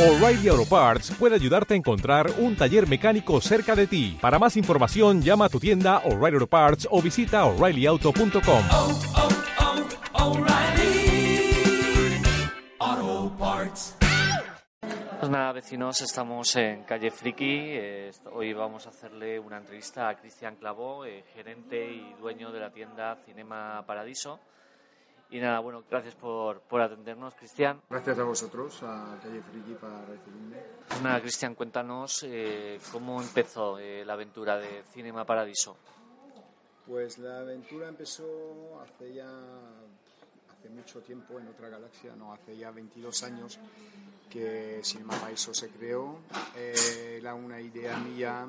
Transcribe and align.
O'Reilly 0.00 0.48
Auto 0.48 0.64
Parts 0.64 1.10
puede 1.10 1.34
ayudarte 1.34 1.74
a 1.74 1.76
encontrar 1.76 2.30
un 2.38 2.56
taller 2.56 2.88
mecánico 2.88 3.38
cerca 3.42 3.76
de 3.76 3.86
ti. 3.86 4.16
Para 4.18 4.38
más 4.38 4.56
información, 4.56 5.20
llama 5.20 5.44
a 5.44 5.48
tu 5.50 5.60
tienda 5.60 5.98
O'Reilly 6.06 6.36
Auto 6.36 6.46
Parts 6.46 6.88
o 6.90 7.02
visita 7.02 7.44
oreillyauto.com. 7.44 8.64
oh, 8.70 9.00
oh, 12.80 13.36
Parts. 13.38 13.98
Pues 15.18 15.30
nada, 15.30 15.52
vecinos, 15.52 16.00
estamos 16.00 16.56
en 16.56 16.84
Calle 16.84 17.10
Friki. 17.10 17.58
Eh, 17.68 18.10
hoy 18.32 18.54
vamos 18.54 18.86
a 18.86 18.88
hacerle 18.88 19.38
una 19.38 19.58
entrevista 19.58 20.08
a 20.08 20.16
Cristian 20.16 20.56
Clavó, 20.56 21.04
eh, 21.04 21.24
gerente 21.34 21.92
y 21.92 22.14
dueño 22.18 22.50
de 22.52 22.60
la 22.60 22.70
tienda 22.70 23.18
Cinema 23.26 23.84
Paradiso. 23.86 24.40
Y 25.32 25.38
nada, 25.38 25.60
bueno, 25.60 25.84
gracias 25.88 26.16
por, 26.16 26.60
por 26.60 26.80
atendernos, 26.80 27.34
Cristian. 27.34 27.80
Gracias 27.88 28.18
a 28.18 28.24
vosotros, 28.24 28.82
a 28.82 29.16
Calle 29.22 29.40
Friki, 29.42 29.74
para 29.74 30.04
recibirme. 30.04 30.56
Pues 30.88 31.02
nada, 31.02 31.20
Cristian, 31.20 31.54
cuéntanos 31.54 32.24
eh, 32.24 32.80
cómo 32.90 33.22
empezó 33.22 33.78
eh, 33.78 34.04
la 34.04 34.14
aventura 34.14 34.58
de 34.58 34.82
Cinema 34.92 35.24
Paradiso. 35.24 35.76
Pues 36.84 37.18
la 37.18 37.40
aventura 37.40 37.88
empezó 37.88 38.80
hace 38.82 39.14
ya 39.14 39.28
hace 39.28 40.68
mucho 40.68 41.00
tiempo 41.00 41.38
en 41.38 41.46
otra 41.46 41.68
galaxia, 41.68 42.12
no, 42.16 42.32
hace 42.32 42.56
ya 42.56 42.72
22 42.72 43.22
años 43.22 43.60
que 44.28 44.80
Cinema 44.82 45.14
Paradiso 45.14 45.54
se 45.54 45.68
creó. 45.68 46.18
Eh, 46.56 47.18
era 47.20 47.34
una 47.34 47.60
idea 47.60 47.96
mía 47.98 48.48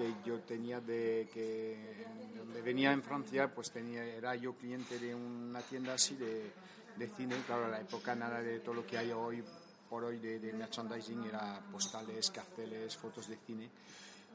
que 0.00 0.14
yo 0.24 0.38
tenía 0.40 0.80
de 0.80 1.28
que 1.32 2.06
donde 2.36 2.62
venía 2.62 2.92
en 2.92 3.02
Francia, 3.02 3.52
pues 3.54 3.70
tenía, 3.70 4.02
era 4.04 4.34
yo 4.34 4.54
cliente 4.54 4.98
de 4.98 5.14
una 5.14 5.60
tienda 5.60 5.94
así 5.94 6.14
de, 6.16 6.50
de 6.96 7.08
cine, 7.08 7.36
claro, 7.46 7.66
a 7.66 7.68
la 7.68 7.80
época 7.80 8.14
nada 8.14 8.40
de 8.40 8.60
todo 8.60 8.76
lo 8.76 8.86
que 8.86 8.96
hay 8.96 9.12
hoy 9.12 9.44
por 9.88 10.04
hoy 10.04 10.18
de, 10.18 10.38
de 10.38 10.52
merchandising, 10.52 11.24
era 11.24 11.60
postales, 11.70 12.30
carteles, 12.30 12.96
fotos 12.96 13.28
de 13.28 13.36
cine. 13.46 13.68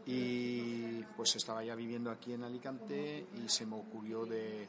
Y 0.06 1.02
pues 1.16 1.36
estaba 1.36 1.64
ya 1.64 1.73
viviendo 1.73 2.12
aquí 2.12 2.34
en 2.34 2.44
Alicante 2.44 3.25
y 3.44 3.50
se 3.50 3.66
me 3.66 3.75
ocurrió 3.75 4.25
de, 4.25 4.68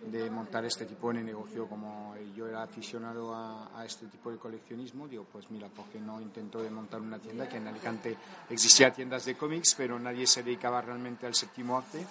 de 0.00 0.30
montar 0.30 0.64
este 0.64 0.86
tipo 0.86 1.12
de 1.12 1.22
negocio. 1.22 1.66
Como 1.66 2.14
yo 2.34 2.46
era 2.46 2.62
aficionado 2.62 3.34
a, 3.34 3.78
a 3.78 3.84
este 3.84 4.06
tipo 4.06 4.30
de 4.30 4.38
coleccionismo, 4.38 5.08
digo, 5.08 5.26
pues 5.32 5.50
mira, 5.50 5.68
¿por 5.68 5.86
qué 5.86 5.98
no 5.98 6.20
intento 6.20 6.62
de 6.62 6.70
montar 6.70 7.00
una 7.00 7.18
tienda? 7.18 7.48
Que 7.48 7.56
en 7.56 7.68
Alicante 7.68 8.16
existía 8.50 8.92
tiendas 8.92 9.24
de 9.24 9.36
cómics, 9.36 9.74
pero 9.76 9.98
nadie 9.98 10.26
se 10.26 10.42
dedicaba 10.42 10.80
realmente 10.80 11.26
al 11.26 11.34
séptimo 11.34 11.78
arte. 11.78 12.06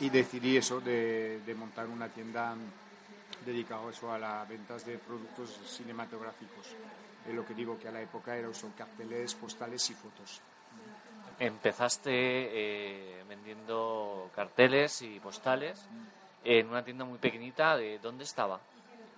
Y 0.00 0.10
decidí 0.10 0.56
eso, 0.56 0.80
de, 0.80 1.40
de 1.46 1.54
montar 1.54 1.86
una 1.86 2.08
tienda 2.08 2.56
dedicada 3.44 3.90
eso 3.90 4.12
a 4.12 4.18
las 4.18 4.48
ventas 4.48 4.84
de 4.84 4.98
productos 4.98 5.58
cinematográficos. 5.66 6.74
Es 7.26 7.34
lo 7.34 7.46
que 7.46 7.54
digo 7.54 7.78
que 7.78 7.88
a 7.88 7.92
la 7.92 8.00
época 8.00 8.36
era 8.36 8.52
son 8.52 8.72
carteles, 8.72 9.34
postales 9.34 9.88
y 9.90 9.94
fotos. 9.94 10.40
Empezaste 11.38 12.10
eh, 12.12 13.24
vendiendo 13.28 14.30
carteles 14.34 15.02
y 15.02 15.20
postales 15.20 15.86
en 16.44 16.68
una 16.68 16.84
tienda 16.84 17.04
muy 17.04 17.18
pequeñita. 17.18 17.76
¿De 17.76 17.98
dónde 17.98 18.24
estaba? 18.24 18.60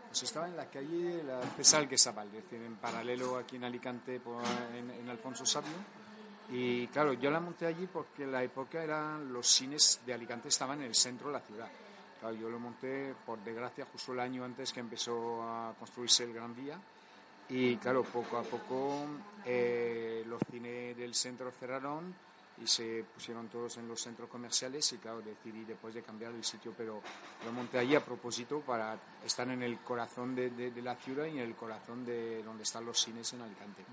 Pues 0.08 0.22
estaba 0.22 0.46
en 0.46 0.56
la 0.56 0.66
calle 0.70 1.22
la 1.24 1.42
Cesal 1.56 1.88
Quesabal, 1.88 2.28
es 2.28 2.44
decir, 2.44 2.62
en 2.62 2.76
paralelo 2.76 3.36
aquí 3.36 3.56
en 3.56 3.64
Alicante, 3.64 4.18
por- 4.20 4.42
en, 4.74 4.90
en 4.90 5.08
Alfonso 5.10 5.44
Sabio. 5.44 5.72
Y 6.50 6.86
claro, 6.88 7.12
yo 7.12 7.30
la 7.30 7.40
monté 7.40 7.66
allí 7.66 7.86
porque 7.92 8.22
en 8.22 8.32
la 8.32 8.42
época 8.42 8.82
eran 8.82 9.32
los 9.32 9.46
cines 9.48 10.00
de 10.06 10.14
Alicante 10.14 10.48
estaban 10.48 10.78
en 10.80 10.86
el 10.86 10.94
centro 10.94 11.26
de 11.26 11.32
la 11.34 11.40
ciudad. 11.40 11.68
Claro, 12.20 12.34
yo 12.36 12.48
lo 12.48 12.58
monté, 12.58 13.14
por 13.26 13.38
desgracia, 13.40 13.84
justo 13.92 14.12
el 14.12 14.20
año 14.20 14.44
antes 14.44 14.72
que 14.72 14.80
empezó 14.80 15.42
a 15.42 15.74
construirse 15.78 16.24
el 16.24 16.32
Gran 16.32 16.54
Vía. 16.54 16.78
Y 17.48 17.76
claro, 17.76 18.02
poco 18.04 18.38
a 18.38 18.42
poco 18.42 19.04
eh, 19.44 20.24
los 20.26 20.40
cines 20.50 20.96
del 20.96 21.14
centro 21.14 21.50
cerraron 21.50 22.14
y 22.58 22.66
se 22.66 23.04
pusieron 23.14 23.48
todos 23.48 23.76
en 23.76 23.86
los 23.86 24.00
centros 24.00 24.28
comerciales 24.30 24.90
y 24.92 24.98
claro, 24.98 25.20
decidí 25.20 25.64
después 25.64 25.92
de 25.94 26.02
cambiar 26.02 26.32
el 26.32 26.42
sitio, 26.44 26.72
pero 26.76 27.02
lo 27.44 27.52
monté 27.52 27.78
allí 27.78 27.94
a 27.94 28.04
propósito 28.04 28.60
para 28.60 28.98
estar 29.24 29.48
en 29.50 29.62
el 29.62 29.78
corazón 29.80 30.34
de, 30.34 30.50
de- 30.50 30.70
de 30.70 30.82
la 30.82 30.96
ciudad 30.96 31.26
y 31.26 31.32
en 31.32 31.40
el 31.40 31.54
corazón 31.54 32.04
de 32.06 32.42
donde 32.42 32.62
están 32.62 32.84
los 32.86 32.98
cines 32.98 33.30
en 33.34 33.42
Alicante. 33.42 33.84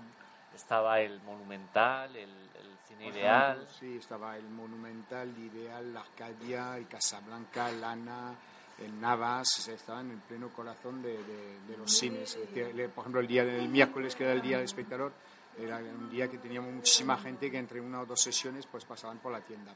Estaba 0.54 1.00
el 1.00 1.20
Monumental, 1.22 2.14
el, 2.16 2.30
el 2.30 2.78
Cine 2.88 3.08
Ideal. 3.08 3.66
Sí, 3.78 3.96
estaba 3.98 4.36
el 4.36 4.48
Monumental, 4.48 5.28
el 5.28 5.38
Ideal, 5.46 5.92
la 5.92 6.00
Arcadia, 6.00 6.76
el 6.78 6.86
Casablanca, 6.86 7.68
el 7.70 7.82
Ana, 7.82 8.34
el 8.78 9.00
Navas, 9.00 9.68
estaban 9.68 10.06
en 10.06 10.12
el 10.12 10.18
pleno 10.20 10.48
corazón 10.50 11.02
de, 11.02 11.22
de- 11.24 11.60
de 11.68 11.76
los 11.76 11.90
cines. 11.92 12.34
Es 12.36 12.40
decir, 12.48 12.74
le- 12.74 12.88
Por 12.88 13.02
ejemplo, 13.02 13.20
el 13.20 13.26
día 13.26 13.44
del 13.44 13.68
miércoles, 13.68 14.14
que 14.14 14.24
era 14.24 14.32
el 14.32 14.42
día 14.42 14.56
del 14.56 14.64
espectador, 14.66 15.12
era 15.58 15.78
un 15.78 16.10
día 16.10 16.28
que 16.28 16.38
teníamos 16.38 16.72
muchísima 16.72 17.16
gente 17.16 17.50
que 17.50 17.58
entre 17.58 17.80
una 17.80 18.02
o 18.02 18.06
dos 18.06 18.20
sesiones 18.20 18.66
pues 18.66 18.84
pasaban 18.84 19.18
por 19.18 19.32
la 19.32 19.40
tienda. 19.40 19.74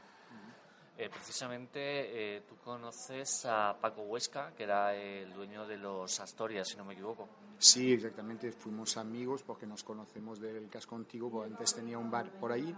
Eh, 0.97 1.09
precisamente 1.09 1.79
eh, 1.79 2.41
tú 2.41 2.57
conoces 2.57 3.45
a 3.45 3.77
Paco 3.79 4.01
Huesca, 4.01 4.51
que 4.53 4.63
era 4.63 4.93
el 4.93 5.31
dueño 5.33 5.65
de 5.65 5.77
los 5.77 6.19
Astorias, 6.19 6.67
si 6.67 6.75
no 6.75 6.83
me 6.83 6.93
equivoco. 6.93 7.29
Sí, 7.57 7.93
exactamente, 7.93 8.51
fuimos 8.51 8.97
amigos 8.97 9.43
porque 9.43 9.65
nos 9.65 9.83
conocemos 9.83 10.41
del 10.41 10.67
casco 10.67 10.97
antiguo, 10.97 11.31
porque 11.31 11.51
antes 11.51 11.73
tenía 11.73 11.97
un 11.97 12.11
bar 12.11 12.29
por 12.31 12.51
ahí 12.51 12.75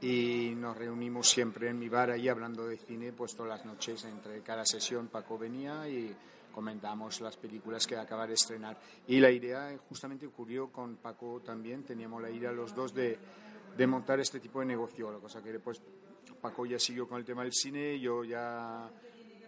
y 0.00 0.52
nos 0.56 0.76
reunimos 0.76 1.28
siempre 1.28 1.68
en 1.68 1.78
mi 1.78 1.88
bar 1.88 2.10
ahí 2.10 2.28
hablando 2.28 2.66
de 2.66 2.76
cine, 2.76 3.12
pues 3.12 3.36
todas 3.36 3.58
las 3.58 3.64
noches 3.64 4.04
entre 4.06 4.40
cada 4.42 4.66
sesión 4.66 5.06
Paco 5.06 5.38
venía 5.38 5.88
y 5.88 6.16
comentábamos 6.52 7.20
las 7.20 7.36
películas 7.36 7.86
que 7.86 7.96
acaba 7.96 8.26
de 8.26 8.34
estrenar. 8.34 8.78
Y 9.08 9.18
la 9.18 9.30
idea 9.30 9.76
justamente 9.88 10.26
ocurrió 10.26 10.70
con 10.70 10.96
Paco 10.96 11.40
también, 11.44 11.82
teníamos 11.82 12.22
la 12.22 12.30
idea 12.30 12.52
los 12.52 12.74
dos 12.74 12.94
de, 12.94 13.18
de 13.76 13.86
montar 13.86 14.20
este 14.20 14.38
tipo 14.38 14.60
de 14.60 14.66
negocio, 14.66 15.10
la 15.10 15.18
cosa 15.18 15.42
que 15.42 15.52
después 15.52 15.80
Paco 16.40 16.66
ya 16.66 16.78
siguió 16.78 17.08
con 17.08 17.18
el 17.18 17.24
tema 17.24 17.42
del 17.42 17.52
cine, 17.52 17.98
yo 17.98 18.24
ya 18.24 18.88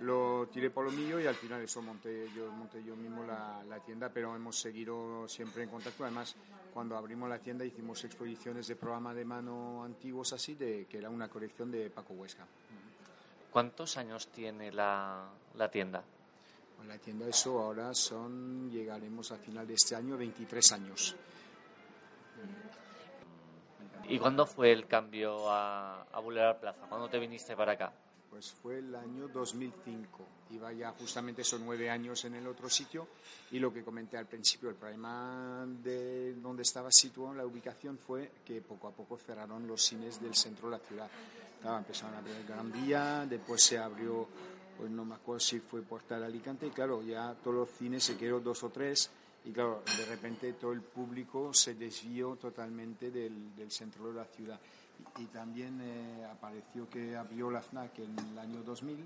lo 0.00 0.48
tiré 0.48 0.70
por 0.70 0.84
lo 0.84 0.90
mío 0.90 1.20
y 1.20 1.26
al 1.26 1.36
final 1.36 1.62
eso 1.62 1.80
monté 1.80 2.28
yo 2.34 2.50
monté 2.50 2.82
yo 2.82 2.96
mismo 2.96 3.22
la, 3.22 3.62
la 3.68 3.78
tienda 3.78 4.08
pero 4.08 4.34
hemos 4.34 4.58
seguido 4.58 5.28
siempre 5.28 5.62
en 5.62 5.68
contacto 5.68 6.02
además 6.02 6.34
cuando 6.72 6.96
abrimos 6.96 7.28
la 7.28 7.38
tienda 7.38 7.64
hicimos 7.64 8.02
exposiciones 8.04 8.66
de 8.66 8.74
programa 8.74 9.14
de 9.14 9.24
mano 9.24 9.84
antiguos 9.84 10.32
así 10.32 10.56
de 10.56 10.86
que 10.86 10.98
era 10.98 11.08
una 11.08 11.28
colección 11.28 11.70
de 11.70 11.90
Paco 11.90 12.12
Huesca 12.14 12.44
¿Cuántos 13.54 13.96
años 13.98 14.26
tiene 14.32 14.72
la, 14.72 15.28
la 15.54 15.70
tienda? 15.70 16.02
Con 16.84 16.90
la 16.90 16.98
tienda 16.98 17.26
eso 17.26 17.62
ahora 17.62 17.94
son 17.94 18.70
llegaremos 18.70 19.32
al 19.32 19.38
final 19.38 19.66
de 19.66 19.72
este 19.72 19.96
año 19.96 20.18
23 20.18 20.72
años 20.72 21.16
¿Y 24.06 24.18
cuándo 24.18 24.44
fue 24.44 24.70
el 24.70 24.86
cambio 24.86 25.50
a, 25.50 26.02
a 26.02 26.20
Boulevard 26.20 26.60
Plaza? 26.60 26.84
¿Cuándo 26.86 27.08
te 27.08 27.18
viniste 27.18 27.56
para 27.56 27.72
acá? 27.72 27.90
Pues 28.28 28.52
fue 28.52 28.80
el 28.80 28.94
año 28.94 29.28
2005. 29.28 30.26
Iba 30.50 30.74
ya 30.74 30.90
justamente 30.90 31.40
esos 31.40 31.58
nueve 31.58 31.88
años 31.88 32.22
en 32.26 32.34
el 32.34 32.46
otro 32.46 32.68
sitio 32.68 33.08
y 33.50 33.58
lo 33.58 33.72
que 33.72 33.82
comenté 33.82 34.18
al 34.18 34.26
principio, 34.26 34.68
el 34.68 34.74
problema 34.74 35.64
de 35.66 36.34
donde 36.34 36.64
estaba 36.64 36.92
situado 36.92 37.32
la 37.32 37.46
ubicación 37.46 37.96
fue 37.96 38.30
que 38.44 38.60
poco 38.60 38.88
a 38.88 38.90
poco 38.90 39.16
cerraron 39.16 39.66
los 39.66 39.82
cines 39.82 40.20
del 40.20 40.34
centro 40.34 40.68
de 40.68 40.76
la 40.76 40.84
ciudad. 40.84 41.08
Claro, 41.62 41.78
empezaron 41.78 42.14
a 42.14 42.18
abrir 42.18 42.36
el 42.36 42.46
Gran 42.46 42.70
Vía, 42.70 43.24
después 43.26 43.62
se 43.62 43.78
abrió, 43.78 44.28
pues 44.76 44.90
no 44.90 45.04
me 45.04 45.14
acuerdo 45.14 45.40
si 45.40 45.60
fue 45.60 45.82
Portal 45.82 46.24
Alicante, 46.24 46.66
y 46.66 46.70
claro, 46.70 47.02
ya 47.02 47.34
todos 47.42 47.56
los 47.56 47.70
cines 47.70 48.02
se 48.02 48.16
quedaron 48.16 48.42
dos 48.42 48.62
o 48.62 48.70
tres 48.70 49.10
y 49.46 49.52
claro, 49.52 49.82
de 49.98 50.06
repente 50.06 50.54
todo 50.54 50.72
el 50.72 50.80
público 50.80 51.52
se 51.52 51.74
desvió 51.74 52.36
totalmente 52.36 53.10
del, 53.10 53.52
centro 53.68 54.08
de 54.08 54.14
la 54.14 54.24
ciudad. 54.24 54.58
Y, 55.18 55.24
y 55.24 55.26
también 55.26 55.80
eh, 55.82 56.24
apareció 56.32 56.88
que 56.88 57.14
abrió 57.14 57.50
la 57.50 57.60
FNAC 57.60 57.98
en 57.98 58.18
el 58.18 58.38
año 58.38 58.62
2000 58.62 58.96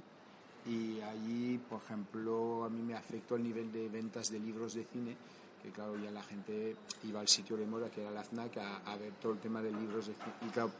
y 0.66 1.00
allí, 1.00 1.58
por 1.58 1.82
ejemplo, 1.82 2.64
a 2.64 2.68
mí 2.68 2.82
me 2.82 2.94
afectó 2.94 3.36
el 3.36 3.42
nivel 3.42 3.72
de 3.72 3.88
ventas 3.88 4.30
de 4.30 4.38
libros 4.38 4.74
de 4.74 4.84
cine, 4.84 5.16
que 5.62 5.70
claro, 5.70 5.96
ya 5.96 6.10
la 6.10 6.22
gente 6.22 6.76
iba 7.04 7.20
al 7.20 7.28
sitio 7.28 7.56
de 7.56 7.66
moda 7.66 7.90
que 7.90 8.02
era 8.02 8.10
la 8.10 8.22
FNAC 8.22 8.58
a, 8.58 8.76
a 8.78 8.96
ver 8.96 9.14
todo 9.14 9.32
el 9.32 9.38
tema 9.38 9.60
de 9.60 9.72
libros 9.72 10.06
de 10.06 10.14
cine. 10.14 10.34
Y 10.46 10.50
claro, 10.50 10.70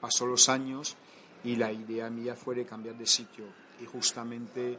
pasó 0.00 0.24
los 0.24 0.48
años 0.48 0.96
y 1.42 1.56
la 1.56 1.72
idea 1.72 2.10
mía 2.10 2.36
fue 2.36 2.54
de 2.54 2.64
cambiar 2.64 2.96
de 2.96 3.06
sitio. 3.06 3.44
Y 3.80 3.86
justamente 3.86 4.78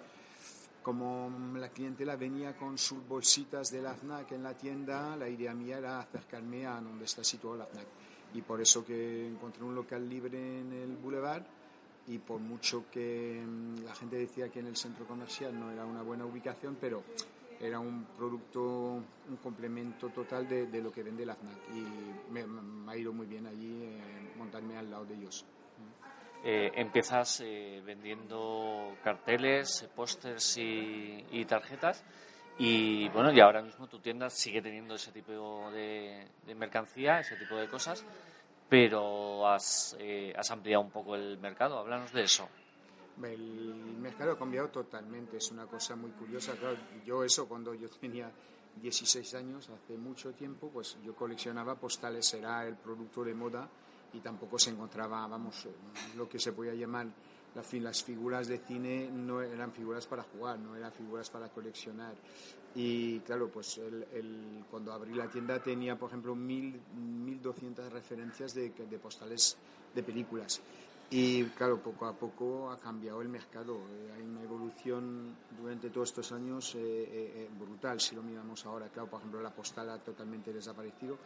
como 0.81 1.31
la 1.55 1.69
clientela 1.69 2.15
venía 2.15 2.55
con 2.55 2.77
sus 2.77 3.07
bolsitas 3.07 3.71
de 3.71 3.81
la 3.81 3.93
FNAC 3.93 4.31
en 4.31 4.43
la 4.43 4.55
tienda, 4.55 5.15
la 5.15 5.29
idea 5.29 5.53
mía 5.53 5.77
era 5.77 5.99
acercarme 5.99 6.65
a 6.65 6.81
donde 6.81 7.05
está 7.05 7.23
situado 7.23 7.57
la 7.57 7.65
FNAC. 7.65 7.85
Y 8.33 8.41
por 8.41 8.61
eso 8.61 8.83
que 8.85 9.27
encontré 9.27 9.63
un 9.63 9.75
local 9.75 10.09
libre 10.09 10.59
en 10.61 10.73
el 10.73 10.97
boulevard 10.97 11.43
y 12.07 12.17
por 12.17 12.39
mucho 12.39 12.85
que 12.89 13.43
mm, 13.45 13.83
la 13.83 13.93
gente 13.93 14.15
decía 14.15 14.49
que 14.49 14.59
en 14.59 14.67
el 14.67 14.75
centro 14.75 15.05
comercial 15.05 15.59
no 15.59 15.69
era 15.69 15.85
una 15.85 16.01
buena 16.01 16.25
ubicación, 16.25 16.77
pero 16.79 17.03
era 17.59 17.79
un 17.79 18.05
producto, 18.17 18.63
un 18.63 19.37
complemento 19.43 20.09
total 20.09 20.47
de, 20.47 20.81
lo 20.81 20.91
que 20.91 21.03
vende 21.03 21.25
la 21.25 21.35
FNAC 21.35 21.57
y 21.75 22.31
me, 22.31 22.47
me 22.47 22.91
ha 22.91 22.97
ido 22.97 23.13
muy 23.13 23.27
bien 23.27 23.45
allí 23.45 23.83
eh, 23.83 24.33
montarme 24.35 24.77
al 24.77 24.89
lado 24.89 25.05
de 25.05 25.13
ellos. 25.13 25.45
Eh, 26.43 26.71
empiezas 26.75 27.41
eh, 27.41 27.83
vendiendo 27.85 28.95
carteles, 29.03 29.87
pósters 29.95 30.57
y, 30.57 31.45
tarjetas 31.45 32.03
Y 32.57 33.09
bueno, 33.09 33.31
y 33.31 33.39
ahora 33.39 33.61
mismo 33.61 33.87
tu 33.87 33.99
tienda 33.99 34.27
sigue 34.29 34.59
teniendo 34.59 34.95
ese 34.95 35.11
tipo 35.11 35.69
de, 35.71 36.27
de 36.45 36.55
mercancía, 36.55 37.19
ese 37.19 37.35
tipo 37.35 37.55
de 37.55 37.67
cosas, 37.67 38.03
pero 38.67 39.47
has, 39.47 39.95
eh, 39.99 40.33
has 40.35 40.49
ampliado 40.49 40.83
un 40.83 40.89
poco 40.89 41.15
el 41.15 41.37
mercado. 41.37 41.77
Háblanos 41.77 42.11
de 42.11 42.23
eso. 42.23 42.49
El 43.21 43.75
mercado 43.99 44.31
ha 44.31 44.37
cambiado 44.37 44.69
totalmente, 44.69 45.37
es 45.37 45.51
una 45.51 45.67
cosa 45.67 45.95
muy 45.95 46.09
curiosa. 46.11 46.53
Claro, 46.53 46.77
yo 47.05 47.23
eso 47.23 47.47
cuando 47.47 47.75
yo 47.75 47.87
tenía 47.89 48.31
16 48.81 49.35
años, 49.35 49.69
hace 49.69 49.95
mucho 49.95 50.31
tiempo, 50.31 50.71
pues 50.73 50.97
yo 51.03 51.13
coleccionaba 51.13 51.75
postales, 51.75 52.33
era 52.33 52.65
el 52.65 52.77
producto 52.77 53.23
de 53.23 53.35
moda 53.35 53.69
y 54.13 54.19
tampoco 54.19 54.59
se 54.59 54.71
encontraba, 54.71 55.27
vamos, 55.27 55.67
lo 56.15 56.27
que 56.27 56.39
se 56.39 56.51
podía 56.51 56.73
llamar 56.73 57.07
las 57.55 58.03
figuras 58.03 58.47
de 58.47 58.59
cine 58.59 59.09
no 59.11 59.41
eran 59.41 59.71
figuras 59.71 60.07
para 60.07 60.23
jugar, 60.23 60.57
no 60.59 60.75
eran 60.75 60.91
figuras 60.91 61.29
para 61.29 61.49
coleccionar. 61.49 62.15
Y 62.73 63.19
claro, 63.19 63.49
pues 63.49 63.77
el, 63.77 64.63
cuando 64.69 64.93
abrí 64.93 65.13
la 65.13 65.27
tienda 65.29 65.61
tenía, 65.61 65.97
por 65.97 66.09
ejemplo, 66.09 66.33
mil, 66.33 66.79
1.200 66.97 67.89
referencias 67.89 68.53
de, 68.53 68.69
de 68.69 68.99
postales 68.99 69.57
de 69.93 70.03
películas. 70.03 70.61
Y 71.13 71.43
claro, 71.43 71.77
poco 71.83 72.05
a 72.05 72.13
poco 72.13 72.71
ha 72.71 72.77
cambiado 72.77 73.21
el 73.21 73.27
mercado. 73.27 73.75
Eh, 73.75 74.13
hay 74.15 74.21
una 74.21 74.41
evolución 74.43 75.35
durante 75.59 75.89
todos 75.89 76.07
estos 76.07 76.31
años 76.31 76.73
eh, 76.75 76.79
eh, 76.79 77.49
brutal, 77.59 77.99
si 77.99 78.15
lo 78.15 78.23
miramos 78.23 78.65
ahora. 78.65 78.87
Claro, 78.87 79.09
por 79.09 79.19
ejemplo, 79.19 79.41
la 79.41 79.49
postal 79.53 79.89
ha 79.89 79.97
totalmente 79.97 80.53
desaparecido, 80.53 81.17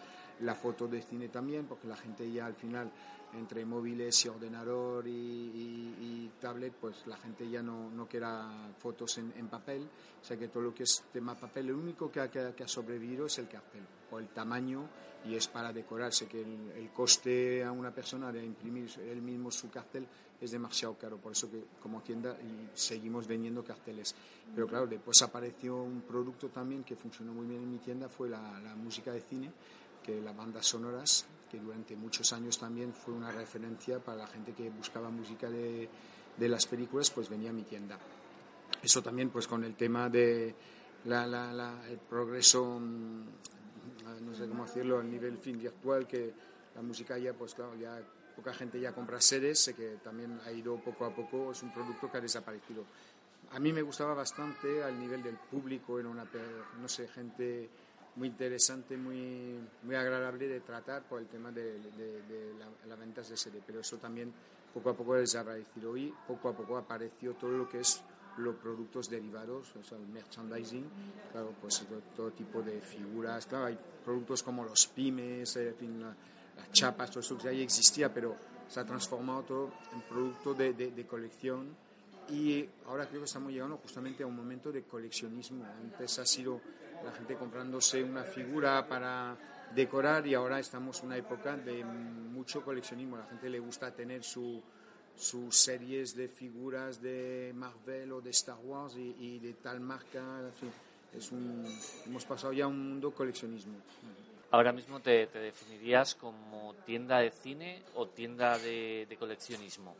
la 0.41 0.55
foto 0.55 0.87
de 0.87 1.01
cine 1.01 1.29
también, 1.29 1.65
porque 1.65 1.87
la 1.87 1.95
gente 1.95 2.29
ya 2.31 2.45
al 2.45 2.55
final, 2.55 2.91
entre 3.33 3.65
móviles 3.65 4.25
y 4.25 4.29
ordenador 4.29 5.07
y, 5.07 6.31
tablet, 6.39 6.73
pues 6.73 7.07
la 7.07 7.17
gente 7.17 7.49
ya 7.49 7.61
no, 7.61 7.89
no 7.89 8.07
quiere 8.07 8.27
fotos 8.77 9.17
en, 9.17 9.47
papel. 9.47 9.87
O 10.21 10.23
sea 10.23 10.37
que 10.37 10.47
todo 10.47 10.63
lo 10.63 10.73
que 10.73 10.83
es 10.83 11.05
tema 11.11 11.35
papel, 11.35 11.67
lo 11.67 11.77
único 11.77 12.11
que 12.11 12.19
ha, 12.19 12.29
que 12.29 12.63
ha 12.63 12.67
sobrevivido 12.67 13.25
es 13.25 13.37
el 13.39 13.47
cartel, 13.47 13.83
o 14.11 14.19
el 14.19 14.27
tamaño 14.27 14.87
y 15.27 15.35
es 15.35 15.47
para 15.47 15.73
decorarse, 15.73 16.27
que 16.27 16.41
el, 16.41 16.89
coste 16.93 17.63
a 17.63 17.71
una 17.71 17.91
persona 17.91 18.31
de 18.31 18.45
imprimir 18.45 18.89
él 18.99 19.21
mismo 19.21 19.51
su 19.51 19.69
cartel 19.69 20.07
es 20.39 20.51
demasiado 20.51 20.95
caro, 20.97 21.17
por 21.17 21.31
eso 21.31 21.49
que 21.49 21.63
como 21.81 22.01
tienda 22.01 22.37
seguimos 22.73 23.27
vendiendo 23.27 23.63
carteles. 23.63 24.13
Pero 24.53 24.67
claro, 24.67 24.85
después 24.85 25.21
apareció 25.21 25.81
un 25.81 26.01
producto 26.01 26.49
también 26.49 26.83
que 26.83 26.95
funcionó 26.95 27.33
muy 27.33 27.47
bien 27.47 27.63
en 27.63 27.71
mi 27.71 27.79
tienda, 27.79 28.07
fue 28.07 28.29
la, 28.29 28.59
la 28.59 28.75
música 28.75 29.11
de 29.11 29.21
cine, 29.21 29.51
que 30.05 30.21
las 30.21 30.35
bandas 30.35 30.65
sonoras, 30.65 31.25
que 31.49 31.59
durante 31.59 31.95
muchos 31.95 32.31
años 32.33 32.57
también 32.57 32.93
fue 32.93 33.13
una 33.13 33.31
referencia 33.31 33.99
para 33.99 34.19
la 34.19 34.27
gente 34.27 34.53
que 34.53 34.69
buscaba 34.69 35.09
música 35.09 35.49
de, 35.49 35.89
de 36.37 36.49
las 36.49 36.65
películas, 36.65 37.09
pues 37.09 37.29
venía 37.29 37.49
a 37.49 37.53
mi 37.53 37.63
tienda. 37.63 37.97
Eso 38.83 39.01
también 39.01 39.29
pues 39.29 39.47
con 39.47 39.63
el 39.63 39.75
tema 39.75 40.09
de 40.09 40.53
la, 41.05 41.25
la, 41.25 41.87
el 41.89 41.97
progreso 41.97 42.79
mm, 42.79 43.23
no 44.21 44.35
sé 44.35 44.47
cómo 44.47 44.65
decirlo, 44.65 44.99
a 44.99 45.03
nivel 45.03 45.37
fin 45.37 45.57
virtual, 45.57 46.07
que 46.07 46.33
la 46.75 46.81
música 46.81 47.17
ya, 47.17 47.33
pues 47.33 47.53
claro, 47.53 47.75
ya 47.75 47.99
poca 48.35 48.53
gente 48.53 48.79
ya 48.79 48.91
compra 48.91 49.21
sedes, 49.21 49.59
sé 49.59 49.73
que 49.73 49.97
también 50.03 50.39
ha 50.45 50.51
ido 50.51 50.75
poco 50.77 51.05
a 51.05 51.15
poco, 51.15 51.51
es 51.51 51.63
un 51.63 51.73
producto 51.73 52.11
que 52.11 52.17
ha 52.17 52.21
desaparecido. 52.21 52.85
A 53.51 53.59
mí 53.59 53.71
me 53.71 53.81
gustaba 53.81 54.13
bastante 54.13 54.83
al 54.83 54.99
nivel 54.99 55.23
del 55.23 55.37
público, 55.37 55.99
era 55.99 56.09
una, 56.09 56.25
no 56.81 56.87
sé, 56.87 57.07
gente 57.07 57.69
muy 58.15 58.29
interesante, 58.29 58.95
muy, 58.97 59.59
muy 59.83 59.95
agradable 59.95 60.47
de 60.47 60.61
tratar 60.61 61.03
por 61.03 61.19
el 61.19 61.27
tema 61.27 61.51
de, 61.51 61.79
las 62.57 62.87
la 62.87 62.95
ventas 62.95 63.29
de 63.29 63.37
sede, 63.37 63.61
pero 63.65 63.81
eso 63.81 63.97
también 63.97 64.33
poco 64.73 64.89
a 64.89 64.93
poco 64.93 65.13
ha 65.13 65.19
desaparecido. 65.19 65.95
Y 65.97 66.13
poco 66.27 66.49
a 66.49 66.53
poco 66.53 66.77
apareció 66.77 67.33
todo 67.33 67.51
lo 67.51 67.69
que 67.69 67.79
es 67.79 68.01
los 68.37 68.55
productos 68.55 69.09
derivados, 69.09 69.73
o 69.75 69.83
sea, 69.83 69.97
el 69.97 70.07
merchandising, 70.07 70.85
claro, 71.31 71.53
pues 71.61 71.85
todo, 72.15 72.31
tipo 72.31 72.61
de 72.61 72.81
figuras, 72.81 73.45
claro, 73.45 73.65
hay 73.65 73.77
productos 74.03 74.43
como 74.43 74.63
los 74.65 74.87
pymes, 74.87 75.55
en 75.55 75.75
fin, 75.75 76.01
las 76.01 76.71
chapas, 76.71 77.09
todo 77.09 77.21
eso 77.21 77.37
que 77.37 77.43
ya 77.43 77.51
existía, 77.51 78.13
pero 78.13 78.35
se 78.67 78.79
ha 78.79 78.85
transformado 78.85 79.43
todo 79.43 79.71
en 79.93 80.01
producto 80.01 80.53
de, 80.53 80.73
de, 80.73 81.05
colección 81.05 81.75
y 82.29 82.67
ahora 82.87 83.07
creo 83.07 83.21
que 83.21 83.25
estamos 83.25 83.51
llegando 83.51 83.77
justamente 83.77 84.23
a 84.23 84.27
un 84.27 84.35
momento 84.35 84.71
de 84.71 84.83
coleccionismo. 84.83 85.65
Antes 85.65 86.19
ha 86.19 86.25
sido 86.25 86.59
la 87.03 87.11
gente 87.11 87.35
comprándose 87.35 88.03
una 88.03 88.23
figura 88.23 88.87
para 88.87 89.37
decorar 89.73 90.25
y 90.25 90.33
ahora 90.33 90.59
estamos 90.59 90.99
en 91.01 91.07
una 91.07 91.17
época 91.17 91.55
de 91.57 91.83
mucho 91.83 92.63
coleccionismo. 92.63 93.17
A 93.17 93.19
la 93.19 93.25
gente 93.25 93.49
le 93.49 93.59
gusta 93.59 93.91
tener 93.91 94.23
su, 94.23 94.61
sus 95.15 95.55
series 95.55 96.15
de 96.15 96.27
figuras 96.27 97.01
de 97.01 97.51
Marvel 97.55 98.13
o 98.13 98.21
de 98.21 98.31
Star 98.31 98.57
Wars 98.63 98.95
y, 98.97 99.39
de 99.39 99.53
tal 99.53 99.79
marca. 99.79 100.41
En 100.45 100.53
fin, 100.53 100.71
es 101.13 101.31
un, 101.31 101.65
hemos 102.05 102.25
pasado 102.25 102.53
ya 102.53 102.65
a 102.65 102.67
un 102.67 102.89
mundo 102.89 103.11
coleccionismo. 103.11 103.75
Ahora 104.51 104.71
mismo 104.71 104.99
te, 104.99 105.27
definirías 105.27 106.15
como 106.15 106.75
tienda 106.85 107.19
de 107.19 107.31
cine 107.31 107.83
o 107.95 108.07
tienda 108.07 108.57
de, 108.57 109.15
coleccionismo. 109.19 109.95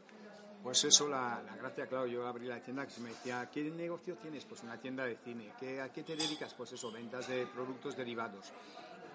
Pues 0.66 0.84
eso, 0.84 1.08
la, 1.08 1.44
gracia, 1.60 1.86
claro, 1.86 2.08
yo 2.08 2.26
abrí 2.26 2.48
la 2.48 2.60
tienda 2.60 2.88
que 2.88 2.92
se 2.92 3.00
me 3.00 3.10
decía, 3.10 3.48
¿qué 3.54 3.70
negocio 3.70 4.16
tienes? 4.16 4.46
Pues 4.46 4.64
una 4.64 4.80
tienda 4.80 5.06
de 5.06 5.16
cine. 5.18 5.54
¿Qué, 5.60 5.80
¿A 5.80 5.94
qué 5.94 6.02
te 6.02 6.16
dedicas? 6.16 6.56
Pues 6.56 6.72
eso, 6.72 6.92
ventas 6.92 7.28
de 7.28 7.46
productos 7.46 7.96
derivados. 7.96 8.52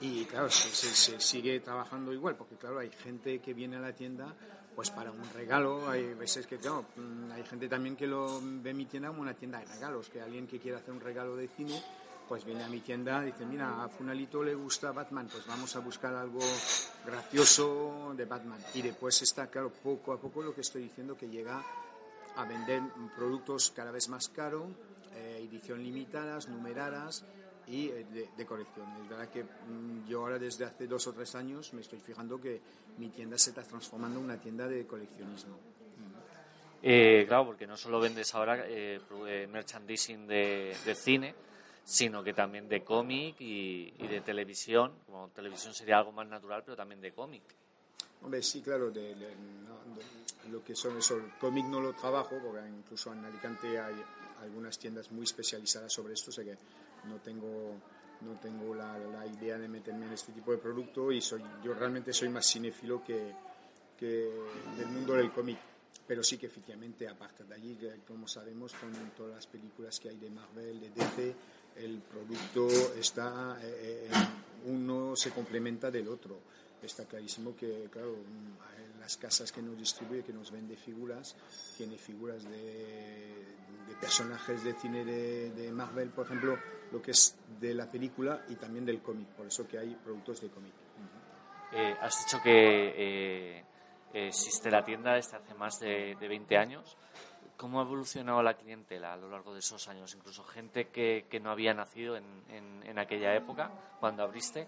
Y 0.01 0.27
claro, 0.27 0.49
se, 0.49 1.19
sigue 1.19 1.59
trabajando 1.59 2.13
igual, 2.13 2.37
porque 2.37 2.55
claro, 2.55 2.79
hay 2.79 2.93
gente 2.93 3.41
que 3.41 3.53
viene 3.53 3.79
a 3.79 3.81
la 3.81 3.93
tienda 3.93 4.33
pues 4.77 4.93
para 4.93 5.11
un 5.11 5.29
regalo. 5.35 5.91
Hay 5.91 6.15
veces 6.15 6.47
que, 6.47 6.57
claro, 6.57 6.87
mm, 6.95 7.33
hay 7.33 7.43
gente 7.43 7.69
también 7.69 7.97
que 7.97 8.07
lo 8.07 8.41
ve 8.41 8.73
mi 8.73 8.87
tienda 8.87 9.09
como 9.09 9.23
una 9.23 9.35
tienda 9.35 9.59
de 9.59 9.65
regalos, 9.65 10.09
que 10.09 10.21
alguien 10.21 10.47
que 10.47 10.61
quiere 10.61 10.79
hacer 10.79 10.95
un 10.95 11.01
regalo 11.01 11.35
de 11.35 11.49
cine, 11.49 11.83
pues 12.31 12.45
viene 12.45 12.63
a 12.63 12.69
mi 12.69 12.79
tienda 12.79 13.23
dice, 13.23 13.45
mira, 13.45 13.83
a 13.83 13.89
Funalito 13.89 14.45
le 14.45 14.55
gusta 14.55 14.93
Batman, 14.93 15.27
pues 15.27 15.45
vamos 15.49 15.75
a 15.75 15.81
buscar 15.81 16.15
algo 16.15 16.39
gracioso 17.05 18.15
de 18.17 18.25
Batman. 18.25 18.61
Y 18.75 18.83
después 18.83 19.21
está, 19.23 19.49
claro, 19.49 19.73
poco 19.83 20.13
a 20.13 20.21
poco 20.21 20.41
lo 20.41 20.55
que 20.55 20.61
estoy 20.61 20.83
diciendo, 20.83 21.17
que 21.17 21.29
llega 21.29 21.61
a 22.37 22.45
vender 22.45 22.83
productos 23.17 23.73
cada 23.75 23.91
vez 23.91 24.09
más 24.09 24.29
caros, 24.29 24.69
eh, 25.17 25.45
edición 25.51 25.83
limitadas, 25.83 26.49
numeradas, 26.49 27.25
y 27.67 27.89
eh, 27.89 28.07
de, 28.37 28.47
colección. 28.47 28.87
Es 29.03 29.09
verdad 29.09 29.29
que 29.29 29.43
mm, 29.43 30.07
yo 30.09 30.21
ahora 30.21 30.39
desde 30.39 30.65
hace 30.65 30.87
dos 30.87 31.09
o 31.09 31.13
tres 31.13 31.35
años 31.35 31.73
me 31.75 31.81
estoy 31.81 31.99
fijando 31.99 32.41
que 32.41 32.61
mi 32.99 33.09
tienda 33.09 33.39
se 33.39 33.51
está 33.51 33.65
transformando 33.65 34.21
en 34.21 34.27
una 34.27 34.37
tienda 34.37 34.69
de 34.69 34.87
coleccionismo. 34.87 35.59
Eh, 36.81 37.25
claro, 37.29 37.47
porque 37.47 37.67
no 37.67 37.77
solo 37.77 38.01
vendes 38.01 38.35
ahora 38.35 38.65
eh, 38.67 39.01
merchandising 39.51 40.27
de, 40.27 40.75
cine, 40.95 41.35
sino 41.85 42.23
que 42.23 42.33
también 42.33 42.69
de 42.69 42.83
cómic 42.83 43.37
y, 43.41 43.91
de 43.91 44.21
televisión. 44.21 44.93
Como 45.07 45.29
televisión 45.29 45.75
sería 45.75 45.99
algo 45.99 46.13
más 46.13 46.29
natural, 46.29 46.63
pero 46.65 46.77
también 46.77 47.01
de 47.01 47.13
cómic. 47.13 47.43
Hombre, 48.23 48.43
sí, 48.43 48.61
claro, 48.61 48.91
de, 48.91 49.15
lo 50.51 50.63
que 50.63 50.75
son 50.75 50.97
eso, 50.99 51.17
el 51.17 51.31
cómic 51.39 51.67
no 51.67 51.81
lo 51.81 51.93
trabajo, 51.95 52.39
porque 52.43 52.69
incluso 52.69 53.13
en 53.13 53.25
Alicante 53.25 53.79
hay 53.79 53.95
algunas 54.43 54.79
tiendas 54.79 55.11
muy 55.11 55.25
especializadas 55.25 55.93
sobre 55.93 56.15
esto, 56.15 56.31
sé 56.33 56.45
que 56.45 56.57
no 57.09 57.17
tengo, 57.17 57.77
no 58.21 58.39
tengo 58.41 58.75
la, 58.75 58.99
la, 58.99 59.27
idea 59.27 59.59
de 59.59 59.69
meterme 59.69 60.07
en 60.07 60.13
este 60.13 60.33
tipo 60.33 60.51
de 60.51 60.59
producto 60.59 61.13
y 61.13 61.21
soy, 61.21 61.43
yo 61.63 61.75
realmente 61.75 62.13
soy 62.13 62.29
más 62.29 62.47
cinéfilo 62.47 63.03
que, 63.03 63.33
que 63.99 64.31
del 64.77 64.89
mundo 64.89 65.15
del 65.15 65.31
cómic. 65.31 65.59
Pero 66.07 66.25
sí 66.25 66.39
que 66.39 66.47
efectivamente, 66.47 67.07
aparte 67.07 67.45
de 67.45 67.55
allí, 67.55 67.79
como 68.09 68.27
sabemos, 68.27 68.73
con 68.75 68.91
todas 69.17 69.35
las 69.35 69.47
películas 69.47 70.01
que 70.01 70.09
hay 70.09 70.17
de 70.17 70.29
Marvel, 70.31 70.81
de 70.81 70.91
DC, 70.91 71.35
el 71.77 72.01
producto 72.01 72.69
está, 72.99 73.59
eh, 73.63 74.09
eh, 74.09 74.11
uno 74.67 75.17
se 75.17 75.31
complementa 75.31 75.91
del 75.91 76.09
otro. 76.09 76.39
Está 76.83 77.05
clarísimo 77.05 77.55
que, 77.55 77.89
claro, 77.91 78.17
las 78.99 79.17
casas 79.17 79.53
que 79.53 79.61
nos 79.61 79.77
distribuye, 79.77 80.23
que 80.23 80.33
nos 80.33 80.51
vende 80.51 80.77
figuras, 80.77 81.37
tiene 81.77 81.99
figuras 81.99 82.45
de, 82.45 83.35
de 83.87 83.95
personajes 84.01 84.65
de 84.65 84.75
cine 84.75 85.05
de, 85.05 85.51
de 85.51 85.73
Marvel, 85.73 86.09
por 86.11 86.27
ejemplo, 86.27 86.59
lo 86.93 87.03
que 87.03 87.11
es 87.11 87.37
de 87.61 87.75
la 87.75 87.91
película 87.91 88.45
y 88.49 88.55
también 88.55 88.87
del 88.87 89.03
cómic, 89.03 89.29
por 89.29 89.47
eso 89.47 89.67
que 89.67 89.79
hay 89.79 89.95
productos 89.95 90.41
de 90.41 90.49
cómic. 90.49 90.73
Eh, 91.73 91.97
has 92.01 92.25
dicho 92.25 92.43
que 92.43 92.95
eh, 92.97 93.65
existe 94.13 94.71
la 94.71 94.83
tienda 94.83 95.15
desde 95.15 95.37
hace 95.37 95.55
más 95.55 95.79
de, 95.79 96.17
de, 96.19 96.29
20 96.29 96.57
años. 96.57 96.97
¿Cómo 97.61 97.81
ha 97.81 97.83
evolucionado 97.83 98.43
la 98.43 98.55
clientela 98.55 99.13
a 99.13 99.17
lo 99.19 99.29
largo 99.29 99.53
de 99.53 99.59
esos 99.59 99.87
años? 99.89 100.15
Incluso 100.15 100.43
gente 100.45 100.89
que, 100.89 101.27
que 101.29 101.41
no 101.41 101.51
había 101.51 101.75
nacido 101.75 102.17
en, 102.17 102.25
en, 102.49 102.99
aquella 102.99 103.35
época, 103.37 103.71
cuando 104.01 104.23
abriste, 104.23 104.67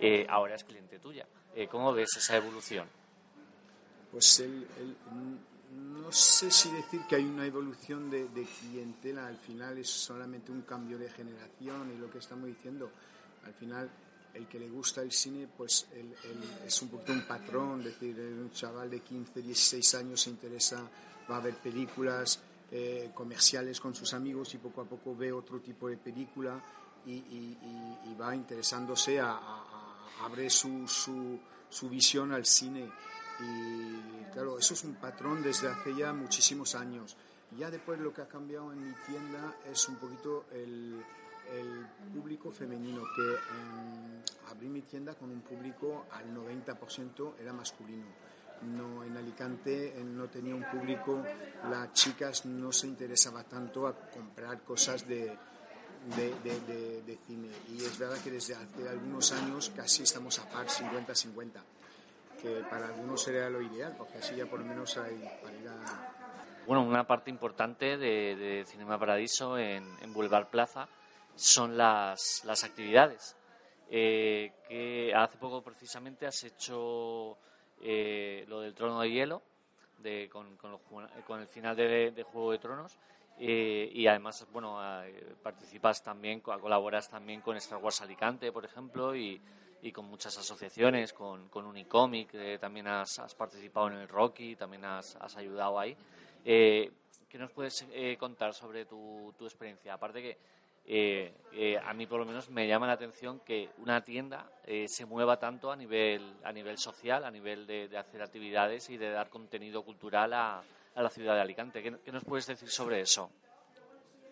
eh, 0.00 0.26
ahora 0.28 0.56
es 0.56 0.64
cliente 0.64 0.98
tuya. 0.98 1.24
¿Cómo 1.70 1.92
ves 1.92 2.16
esa 2.16 2.36
evolución? 2.36 2.88
Pues 4.10 4.40
el, 4.40 4.66
el, 4.76 4.96
no 5.72 6.10
sé 6.12 6.50
si 6.50 6.70
decir 6.70 7.02
que 7.08 7.16
hay 7.16 7.24
una 7.24 7.46
evolución 7.46 8.10
de, 8.10 8.46
clientela, 8.60 9.26
al 9.26 9.38
final 9.38 9.78
es 9.78 9.88
solamente 9.88 10.52
un 10.52 10.62
cambio 10.62 10.98
de 10.98 11.08
generación 11.10 11.92
y 11.94 11.98
lo 11.98 12.10
que 12.10 12.18
estamos 12.18 12.46
diciendo, 12.46 12.90
al 13.44 13.54
final 13.54 13.90
el 14.34 14.46
que 14.48 14.58
le 14.58 14.68
gusta 14.68 15.02
el 15.02 15.12
cine 15.12 15.46
pues 15.56 15.86
es 16.66 16.82
un 16.82 16.88
poquito 16.88 17.12
un 17.12 17.26
patrón, 17.26 17.80
es 17.80 17.86
decir, 17.86 18.18
un 18.18 18.50
chaval 18.50 18.90
de 18.90 19.00
15, 19.00 19.42
16 19.42 19.94
años 19.94 20.20
se 20.20 20.30
interesa, 20.30 20.82
va 21.32 21.38
a 21.38 21.40
ver 21.40 21.54
películas 21.56 22.40
eh, 22.70 23.10
comerciales 23.14 23.80
con 23.80 23.94
sus 23.94 24.12
amigos 24.14 24.54
y 24.54 24.58
poco 24.58 24.82
a 24.82 24.84
poco 24.84 25.16
ve 25.16 25.32
otro 25.32 25.60
tipo 25.60 25.88
de 25.88 25.96
película 25.96 26.60
y, 27.06 27.12
y- 27.12 27.58
y- 27.62 28.10
y 28.10 28.14
va 28.14 28.34
interesándose 28.36 29.18
a, 29.20 29.30
a- 29.30 29.36
a- 29.38 30.24
abre 30.26 30.48
su, 30.50 30.86
su, 30.86 31.38
su 31.68 31.88
visión 31.88 32.32
al 32.32 32.46
cine. 32.46 32.88
Y 33.40 34.24
claro, 34.32 34.58
eso 34.58 34.74
es 34.74 34.84
un 34.84 34.94
patrón 34.94 35.42
desde 35.42 35.68
hace 35.68 35.94
ya 35.94 36.12
muchísimos 36.12 36.74
años. 36.74 37.16
Ya 37.58 37.70
después 37.70 37.98
lo 37.98 38.12
que 38.14 38.22
ha 38.22 38.28
cambiado 38.28 38.72
en 38.72 38.86
mi 38.86 38.92
tienda 39.06 39.54
es 39.70 39.88
un 39.88 39.96
poquito 39.96 40.44
el, 40.52 41.02
el 41.52 41.86
público 42.14 42.50
femenino, 42.50 43.02
que 43.16 43.22
em, 43.32 44.22
abrí 44.50 44.68
mi 44.68 44.82
tienda 44.82 45.14
con 45.14 45.30
un 45.30 45.40
público 45.42 46.06
al 46.12 46.32
90% 46.34 47.34
era 47.40 47.52
masculino. 47.52 48.06
No, 48.62 49.02
en 49.02 49.16
Alicante 49.16 49.94
no 50.04 50.28
tenía 50.28 50.54
un 50.54 50.64
público, 50.64 51.22
las 51.68 51.92
chicas 51.92 52.46
no 52.46 52.72
se 52.72 52.86
interesaba 52.86 53.42
tanto 53.44 53.86
a 53.86 53.94
comprar 54.10 54.62
cosas 54.62 55.06
de, 55.06 55.36
de, 56.16 57.18
cine. 57.26 57.48
Y 57.70 57.78
es 57.78 57.98
verdad 57.98 58.18
que 58.22 58.30
desde 58.30 58.54
hace 58.54 58.88
algunos 58.88 59.32
años 59.32 59.72
casi 59.74 60.04
estamos 60.04 60.38
a 60.38 60.48
par 60.48 60.66
50-50, 60.66 61.50
que 62.40 62.62
para 62.70 62.86
algunos 62.86 63.22
sería 63.22 63.50
lo 63.50 63.60
ideal, 63.60 63.94
porque 63.96 64.18
así 64.18 64.36
ya 64.36 64.46
por 64.46 64.60
lo 64.60 64.66
menos 64.66 64.96
hay 64.96 65.22
Bueno, 66.66 66.82
una 66.82 67.06
parte 67.06 67.30
importante 67.30 67.96
de, 67.96 68.36
de 68.36 68.64
Cinema 68.64 68.98
Paradiso 68.98 69.58
en, 69.58 69.84
en 70.00 70.12
Boulevard 70.12 70.46
Plaza 70.48 70.88
son 71.34 71.76
las, 71.76 72.42
las 72.44 72.64
actividades. 72.64 73.36
Eh, 73.94 74.52
que 74.68 75.12
hace 75.14 75.36
poco 75.36 75.62
precisamente 75.62 76.26
has 76.26 76.42
hecho 76.44 77.36
eh, 77.82 78.44
lo 78.48 78.60
del 78.60 78.74
Trono 78.74 79.00
de 79.00 79.10
Hielo 79.10 79.42
de, 79.98 80.28
con, 80.30 80.56
con, 80.56 80.72
ju- 80.78 81.24
con 81.26 81.40
el 81.40 81.46
final 81.46 81.76
de, 81.76 82.10
de 82.10 82.22
Juego 82.22 82.52
de 82.52 82.58
Tronos 82.58 82.98
eh, 83.38 83.90
y 83.92 84.06
además 84.06 84.46
bueno 84.52 84.78
participas 85.42 86.02
también 86.02 86.40
co- 86.40 86.58
colaboras 86.60 87.08
también 87.08 87.40
con 87.40 87.56
Star 87.56 87.78
Wars 87.78 88.00
Alicante 88.02 88.50
por 88.52 88.64
ejemplo 88.64 89.14
y, 89.16 89.40
y 89.82 89.92
con 89.92 90.06
muchas 90.06 90.36
asociaciones 90.38 91.12
con, 91.12 91.48
con 91.48 91.66
Unicomic 91.66 92.34
eh, 92.34 92.58
también 92.58 92.86
has, 92.88 93.18
has 93.18 93.34
participado 93.34 93.88
en 93.88 93.94
el 93.94 94.08
Rocky 94.08 94.56
también 94.56 94.84
has, 94.84 95.16
has 95.16 95.36
ayudado 95.36 95.78
ahí 95.78 95.96
eh, 96.44 96.90
¿qué 97.28 97.38
nos 97.38 97.50
puedes 97.50 97.86
eh, 97.92 98.16
contar 98.18 98.52
sobre 98.52 98.84
tu, 98.84 99.32
tu 99.38 99.44
experiencia? 99.46 99.94
Aparte 99.94 100.20
que 100.20 100.36
eh, 100.86 101.32
eh, 101.52 101.78
a 101.78 101.92
mí 101.94 102.06
por 102.06 102.18
lo 102.18 102.26
menos 102.26 102.50
me 102.50 102.66
llama 102.66 102.86
la 102.86 102.94
atención 102.94 103.40
que 103.40 103.70
una 103.78 104.04
tienda 104.04 104.50
eh, 104.64 104.86
se 104.88 105.04
mueva 105.06 105.38
tanto 105.38 105.70
a 105.70 105.76
nivel 105.76 106.34
a 106.42 106.52
nivel 106.52 106.76
social, 106.78 107.24
a 107.24 107.30
nivel 107.30 107.66
de, 107.66 107.88
de 107.88 107.98
hacer 107.98 108.20
actividades 108.22 108.90
y 108.90 108.96
de 108.96 109.10
dar 109.10 109.28
contenido 109.30 109.82
cultural 109.84 110.32
a, 110.32 110.62
a 110.94 111.02
la 111.02 111.08
ciudad 111.10 111.34
de 111.34 111.40
Alicante. 111.42 111.82
¿Qué, 111.82 111.96
qué 112.04 112.10
nos 112.12 112.24
puedes 112.24 112.46
decir 112.46 112.68
sobre 112.68 113.00
eso? 113.00 113.30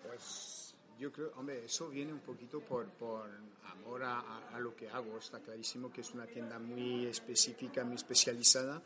Pues 0.07 0.75
yo 0.99 1.13
creo, 1.13 1.33
hombre, 1.37 1.65
eso 1.65 1.89
viene 1.89 2.13
un 2.13 2.21
poquito 2.21 2.61
por, 2.61 2.87
por 2.91 3.29
amor 3.73 4.03
a, 4.03 4.21
a- 4.55 4.59
lo 4.61 4.75
que 4.75 4.89
hago. 4.89 5.19
Está 5.19 5.39
clarísimo 5.41 5.91
que 5.93 6.01
es 6.03 6.11
una 6.13 6.27
tienda 6.27 6.59
muy 6.59 7.07
específica, 7.07 7.85
muy 7.85 7.97
especializada 7.97 8.83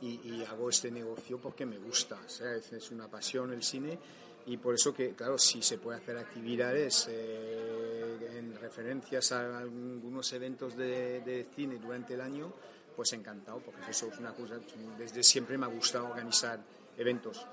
y, 0.00 0.20
y 0.28 0.44
hago 0.44 0.68
este 0.68 0.90
negocio 0.90 1.40
porque 1.40 1.64
me 1.64 1.78
gusta. 1.78 2.18
Es 2.26 2.90
una 2.90 3.08
pasión 3.08 3.52
el 3.52 3.62
cine 3.62 3.98
y 4.46 4.56
por 4.58 4.74
eso 4.74 4.92
que, 4.92 5.14
claro, 5.14 5.38
si 5.38 5.62
se 5.62 5.78
puede 5.78 5.98
hacer 5.98 6.18
actividades 6.18 7.08
eh, 7.10 8.38
en 8.38 8.54
referencias 8.56 9.32
a 9.32 9.58
algunos 9.58 10.32
eventos 10.32 10.76
de, 10.76 11.20
de 11.20 11.46
cine 11.54 11.78
durante 11.78 12.14
el 12.14 12.20
año, 12.20 12.52
pues 12.94 13.12
encantado, 13.12 13.58
porque 13.60 13.90
eso 13.90 14.08
es 14.12 14.18
una 14.18 14.32
cosa, 14.32 14.58
desde 14.98 15.22
siempre 15.22 15.58
me 15.58 15.66
ha 15.66 15.68
gustado 15.68 16.06
organizar 16.06 16.60
eventos 16.96 17.44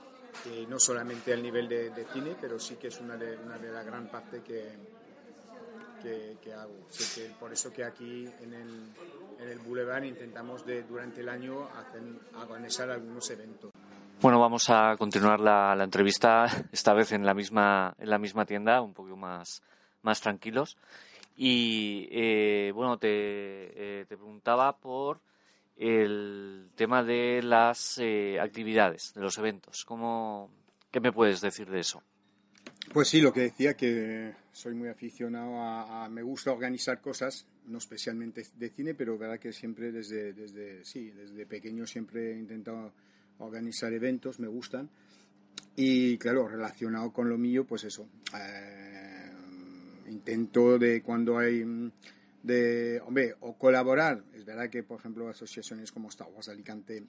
eh, 0.46 0.66
no 0.68 0.80
solamente 0.80 1.34
al 1.34 1.44
nivel 1.44 1.68
de, 1.68 2.06
cine, 2.14 2.36
pero 2.40 2.60
sí 2.60 2.76
que 2.76 2.88
es 2.88 3.00
una 3.00 3.18
de, 3.18 3.38
una 3.38 3.58
de 3.58 3.72
la 3.72 3.84
gran 3.84 4.08
parte 4.10 4.42
que, 4.42 4.72
que, 6.02 6.38
que 6.42 6.54
hago. 6.54 6.88
Así 6.90 7.22
que 7.22 7.30
por 7.36 7.52
eso 7.52 7.72
que 7.72 7.84
aquí 7.84 8.28
en 8.42 8.54
el, 8.54 8.70
en 9.40 9.50
el 9.50 9.60
Boulevard 9.60 10.04
intentamos 10.04 10.66
de, 10.66 10.84
durante 10.84 11.22
el 11.22 11.30
año 11.30 11.68
hacer, 11.76 12.02
organizar 12.36 12.90
algunos 12.90 13.30
eventos. 13.30 13.72
Bueno, 14.22 14.40
vamos 14.40 14.70
a 14.70 14.98
continuar 15.00 15.40
la, 15.40 15.76
la 15.76 15.84
entrevista, 15.84 16.46
esta 16.72 16.94
vez 16.94 17.12
en 17.12 17.26
la 17.26 17.34
misma, 17.34 17.96
en 17.98 18.08
la 18.08 18.20
misma 18.20 18.46
tienda, 18.46 18.80
un 18.80 18.94
poco 18.94 19.18
más, 19.18 19.64
más 20.04 20.22
tranquilos. 20.22 20.78
Y 21.36 22.08
eh, 22.12 22.72
bueno, 22.76 23.00
te, 23.00 23.08
eh, 23.10 24.06
te 24.06 24.18
preguntaba 24.18 24.78
por 24.78 25.22
el 25.76 26.70
tema 26.76 27.04
de 27.04 27.42
las 27.42 27.98
eh, 27.98 28.40
actividades, 28.40 29.12
de 29.16 29.22
los 29.22 29.40
eventos. 29.40 29.86
¿Cómo, 29.86 30.52
¿Qué 30.92 31.00
me 31.00 31.12
puedes 31.12 31.42
decir 31.42 31.68
de 31.72 31.80
eso? 31.80 32.04
Pues 32.94 33.08
sí, 33.08 33.22
lo 33.22 33.34
que 33.34 33.42
decía 33.42 33.74
que 33.74 34.36
soy 34.52 34.76
muy 34.76 34.90
aficionado 34.90 35.60
a, 35.60 36.08
me 36.10 36.22
gusta 36.22 36.52
organizar 36.52 37.02
cosas, 37.02 37.48
no 37.66 37.80
especialmente 37.80 38.46
de 38.56 38.70
cine, 38.70 38.94
pero 38.94 39.18
verdad 39.18 39.40
que 39.40 39.52
siempre 39.52 39.92
desde 39.92 40.34
desde 40.34 40.86
sí, 40.86 41.10
desde 41.10 41.48
pequeño 41.48 41.88
siempre 41.88 42.34
he 42.34 42.38
intentado 42.38 42.94
organizar 43.40 43.94
eventos, 43.94 44.40
me 44.40 44.48
gustan. 44.48 44.90
Y 45.76 46.18
claro, 46.18 46.48
relacionado 46.48 47.12
con 47.12 47.30
lo 47.30 47.38
mío, 47.38 47.66
pues 47.66 47.84
eso. 47.84 48.08
eh, 48.38 49.32
intento 50.08 50.78
de 50.78 51.02
cuando 51.02 51.38
hay 51.38 51.64
mm, 51.64 51.92
de 52.44 53.02
hombre, 53.06 53.36
o 53.40 53.58
colaborar, 53.58 54.24
es 54.34 54.46
verdad 54.46 54.70
que 54.70 54.84
por 54.84 55.00
ejemplo 55.00 55.30
asociaciones 55.30 55.92
como 55.92 56.10
Star 56.10 56.28
Wars 56.34 56.50
Alicante 56.50 57.04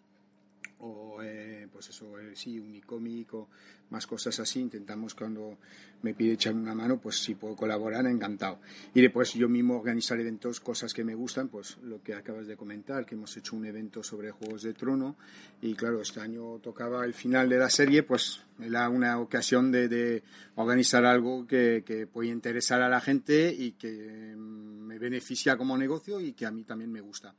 o 0.83 1.23
eh, 1.23 1.69
pues 1.73 1.91
eso 1.91 2.19
eh, 2.19 2.33
sí 2.35 2.59
Unicomic 2.59 3.35
o 3.35 3.49
más 3.91 4.07
cosas 4.07 4.41
así 4.41 4.59
intentamos 4.59 5.15
cuando 5.15 5.59
me 6.03 6.13
pide 6.15 6.33
echar 6.33 6.55
una 6.55 6.75
mano 6.75 6.99
pues 6.99 7.23
si 7.23 7.37
puedo 7.37 7.55
colaborar 7.55 8.05
encantado. 8.07 8.59
Y 8.93 9.01
después 9.01 9.33
yo 9.35 9.49
mismo 9.49 9.79
organizar 9.79 10.19
eventos 10.19 10.59
cosas 10.59 10.93
que 10.93 11.05
me 11.05 11.15
gustan 11.15 11.49
pues 11.49 11.77
lo 11.85 12.03
que 12.03 12.15
acabas 12.15 12.49
de 12.49 12.57
comentar 12.57 13.07
que 13.07 13.15
hemos 13.15 13.37
hecho 13.37 13.55
un 13.55 13.67
evento 13.67 14.03
sobre 14.03 14.33
Juegos 14.33 14.63
de 14.63 14.75
Trono 14.75 15.17
y 15.61 15.75
claro 15.75 16.01
este 16.03 16.21
año 16.21 16.59
tocaba 16.59 17.05
el 17.05 17.15
final 17.15 17.49
de 17.49 17.59
la 17.59 17.71
serie 17.71 18.03
pues 18.03 18.41
era 18.61 18.89
una 18.89 19.21
ocasión 19.21 19.71
de, 19.71 19.89
de 19.89 20.23
organizar 20.57 21.05
algo 21.05 21.47
que, 21.47 21.85
que 21.87 22.09
puede 22.09 22.31
interesar 22.31 22.83
a 22.83 22.89
la 22.89 23.01
gente 23.01 23.55
y 23.57 23.73
que 23.73 24.35
me 24.37 24.99
beneficia 24.99 25.57
como 25.57 25.79
negocio 25.79 26.21
y 26.21 26.33
que 26.33 26.45
a 26.45 26.51
mí 26.51 26.65
también 26.65 26.91
me 26.91 27.01
gusta. 27.01 27.35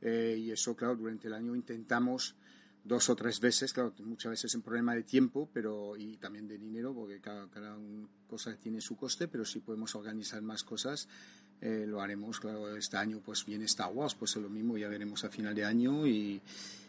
Eh, 0.00 0.36
y 0.38 0.50
eso 0.50 0.74
claro 0.76 0.96
durante 0.96 1.26
el 1.28 1.34
año 1.34 1.54
intentamos 1.54 2.36
dos 2.86 3.10
o 3.10 3.16
tres 3.16 3.40
veces, 3.40 3.72
claro, 3.72 3.92
muchas 3.98 4.30
veces 4.30 4.44
es 4.46 4.54
un 4.54 4.62
problema 4.62 4.94
de 4.94 5.02
tiempo 5.02 5.48
pero 5.52 5.96
y 5.96 6.16
también 6.16 6.46
de 6.46 6.56
dinero, 6.56 6.94
porque 6.94 7.20
cada, 7.20 7.48
cada 7.48 7.76
cosa 8.28 8.56
tiene 8.56 8.80
su 8.80 8.96
coste, 8.96 9.28
pero 9.28 9.44
si 9.44 9.60
podemos 9.60 9.94
organizar 9.94 10.40
más 10.42 10.62
cosas, 10.62 11.08
eh, 11.60 11.84
lo 11.86 12.00
haremos. 12.00 12.38
Claro, 12.38 12.76
este 12.76 12.96
año 12.96 13.20
pues 13.24 13.44
viene 13.44 13.64
Star 13.64 13.92
Wars, 13.92 14.14
pues 14.14 14.36
es 14.36 14.42
lo 14.42 14.48
mismo, 14.48 14.78
ya 14.78 14.88
veremos 14.88 15.24
a 15.24 15.30
final 15.30 15.54
de 15.54 15.64
año 15.64 16.06
y, 16.06 16.40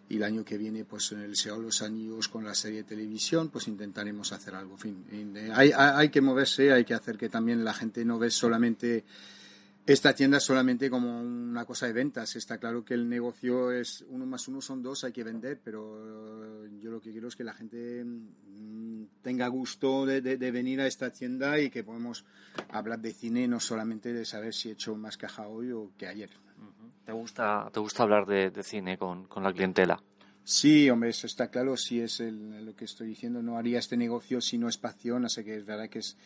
y 0.10 0.16
el 0.16 0.24
año 0.24 0.46
que 0.46 0.58
viene 0.58 0.86
pues 0.86 1.12
en 1.12 1.22
el 1.22 1.34
de 1.34 1.58
los 1.58 1.82
Anillos 1.82 2.28
con 2.28 2.44
la 2.44 2.54
serie 2.54 2.80
de 2.80 2.90
televisión, 2.90 3.50
pues 3.50 3.68
intentaremos 3.68 4.32
hacer 4.32 4.56
algo. 4.56 4.74
En 4.74 4.80
fin, 4.80 5.06
eh, 5.12 5.50
hay, 5.54 5.72
hay, 5.72 5.92
hay 5.96 6.10
que 6.10 6.22
moverse, 6.22 6.72
hay 6.72 6.86
que 6.86 6.94
hacer 6.94 7.18
que 7.18 7.30
también 7.30 7.64
la 7.64 7.74
gente 7.74 8.06
no 8.06 8.20
ve 8.20 8.30
solamente 8.30 9.04
esta 9.88 10.14
tienda 10.14 10.38
es 10.38 10.44
solamente 10.44 10.90
como 10.90 11.20
una 11.22 11.66
cosa 11.66 11.88
de 11.88 11.94
ventas. 11.94 12.36
Está 12.36 12.58
claro 12.60 12.84
que 12.86 12.94
el 12.94 13.08
negocio 13.10 13.72
es 13.72 14.06
uno 14.10 14.26
más 14.26 14.48
uno 14.48 14.62
son 14.62 14.84
dos, 14.84 15.04
hay 15.04 15.14
que 15.14 15.24
vender, 15.24 15.60
pero 15.64 16.68
yo 16.80 16.92
lo 16.92 17.02
que 17.02 17.12
quiero 17.12 17.30
es 17.30 17.36
que 17.36 17.44
la 17.44 17.54
gente 17.54 18.04
mm, 18.06 19.06
tenga 19.22 19.48
gusto 19.48 20.06
de, 20.06 20.22
de- 20.22 20.38
de 20.38 20.52
venir 20.52 20.82
a 20.82 20.88
esta 20.88 21.10
tienda 21.12 21.60
y 21.60 21.70
que 21.70 21.84
podemos 21.84 22.26
hablar 22.70 23.00
de 23.00 23.14
cine, 23.14 23.48
no 23.48 23.60
solamente 23.60 24.12
de 24.14 24.26
saber 24.26 24.54
si 24.54 24.70
he 24.70 24.74
hecho 24.74 24.96
más 24.96 25.18
caja 25.18 25.48
hoy 25.48 25.72
o 25.72 25.92
que 25.98 26.08
ayer. 26.08 26.30
¿Te 27.06 27.14
gusta, 27.14 27.70
te 27.72 27.80
gusta 27.80 28.04
hablar 28.04 28.26
de, 28.26 28.52
de 28.52 28.64
cine 28.64 28.98
con, 28.98 29.26
con 29.28 29.42
la 29.42 29.54
clientela? 29.54 30.04
Sí, 30.44 30.90
hombre, 30.90 31.10
eso 31.10 31.26
está 31.28 31.50
claro. 31.50 31.78
Si 31.78 32.02
es 32.02 32.20
el- 32.20 32.66
lo 32.66 32.76
que 32.76 32.84
estoy 32.86 33.08
diciendo, 33.08 33.42
no 33.42 33.58
haría 33.58 33.80
este 33.80 33.96
negocio 33.96 34.42
si 34.42 34.58
no 34.58 34.68
es 34.68 34.78
pasión. 34.78 35.24
Así 35.24 35.44
que 35.46 35.56
es 35.56 35.66
verdad 35.66 35.88
que 35.90 36.00
es 36.00 36.18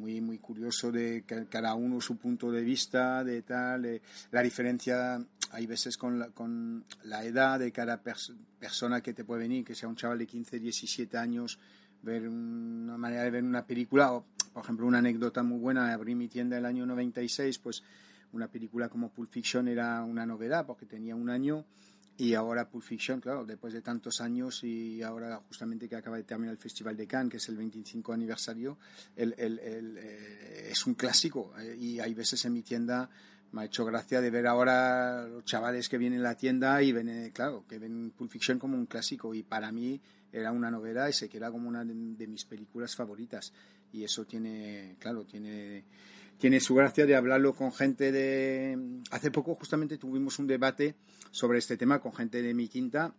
muy 0.00 0.20
muy 0.20 0.38
curioso 0.38 0.90
de 0.90 1.22
ca- 1.26 1.44
cada 1.46 1.74
uno 1.74 2.00
su 2.00 2.16
punto 2.16 2.50
de 2.50 2.62
vista, 2.62 3.22
de 3.22 3.42
tal. 3.42 3.84
eh, 3.84 4.02
la 4.32 4.42
diferencia 4.42 5.24
hay 5.52 5.66
veces 5.66 5.96
con 5.96 6.18
la, 6.18 6.28
con 6.30 6.84
la 7.04 7.24
edad 7.24 7.58
de 7.58 7.70
cada 7.72 8.02
pers- 8.02 8.34
persona 8.58 9.00
que 9.02 9.12
te 9.12 9.24
puede 9.24 9.42
venir, 9.42 9.64
que 9.64 9.74
sea 9.74 9.88
un 9.88 9.96
chaval 9.96 10.18
de 10.18 10.26
15, 10.26 10.58
17 10.58 11.16
años, 11.18 11.58
ver 12.02 12.26
una 12.28 12.96
manera 12.96 13.24
de 13.24 13.30
ver 13.30 13.44
una 13.44 13.66
película. 13.66 14.12
O, 14.12 14.24
por 14.52 14.64
ejemplo, 14.64 14.86
una 14.86 14.98
anécdota 14.98 15.42
muy 15.42 15.58
buena, 15.58 15.92
abrí 15.92 16.14
mi 16.14 16.28
tienda 16.28 16.56
el 16.58 16.64
año 16.66 16.86
96, 16.86 17.58
pues 17.58 17.82
una 18.32 18.48
película 18.48 18.88
como 18.88 19.10
Pulp 19.10 19.30
Fiction 19.30 19.68
era 19.68 20.02
una 20.04 20.24
novedad 20.24 20.64
porque 20.66 20.86
tenía 20.86 21.14
un 21.16 21.30
año 21.30 21.64
y 22.20 22.34
ahora 22.34 22.68
Pulp 22.68 22.84
Fiction, 22.84 23.18
claro, 23.18 23.46
después 23.46 23.72
de 23.72 23.80
tantos 23.80 24.20
años 24.20 24.62
y 24.62 25.02
ahora 25.02 25.40
justamente 25.48 25.88
que 25.88 25.96
acaba 25.96 26.18
de 26.18 26.24
terminar 26.24 26.52
el 26.52 26.58
Festival 26.58 26.94
de 26.94 27.06
Cannes, 27.06 27.30
que 27.30 27.36
es 27.38 27.48
el 27.48 27.56
25 27.56 28.12
aniversario, 28.12 28.76
eh, 29.16 30.68
es 30.70 30.86
un 30.86 30.94
clásico. 30.94 31.54
eh, 31.58 31.74
y 31.80 31.98
hay 31.98 32.12
veces 32.12 32.44
en 32.44 32.52
mi 32.52 32.60
tienda 32.60 33.08
me 33.52 33.62
ha 33.62 33.64
hecho 33.64 33.86
gracia 33.86 34.20
de 34.20 34.30
ver 34.30 34.46
ahora 34.46 35.26
los 35.26 35.46
chavales 35.46 35.88
que 35.88 35.96
vienen 35.96 36.20
a 36.20 36.24
la 36.24 36.36
tienda 36.36 36.82
y 36.82 36.92
ven, 36.92 37.08
eh, 37.08 37.30
claro, 37.32 37.64
que 37.66 37.78
ven 37.78 38.12
Pulp 38.14 38.30
Fiction 38.30 38.58
como 38.58 38.76
un 38.76 38.84
clásico. 38.84 39.34
Y 39.34 39.42
para 39.42 39.72
mí 39.72 39.98
era 40.30 40.52
una 40.52 40.70
novedad 40.70 41.08
y 41.08 41.14
se 41.14 41.28
queda 41.28 41.50
como 41.50 41.68
una 41.70 41.86
de, 41.86 41.94
de 41.94 42.26
mis 42.26 42.44
películas 42.44 42.94
favoritas. 42.94 43.52
Y 43.92 44.04
eso 44.04 44.26
tiene, 44.26 44.96
claro, 45.00 45.24
tiene 45.24 45.84
tiene 46.40 46.58
su 46.58 46.74
gracia 46.74 47.04
de 47.04 47.14
hablarlo 47.14 47.54
con 47.54 47.70
gente 47.70 48.10
de... 48.10 49.02
Hace 49.10 49.30
poco 49.30 49.54
justamente 49.54 49.98
tuvimos 49.98 50.38
un 50.38 50.46
debate 50.46 50.94
sobre 51.30 51.58
este 51.58 51.76
tema 51.76 52.00
con 52.00 52.14
gente 52.14 52.40
de 52.40 52.54
mi 52.54 52.66
quinta 52.66 53.14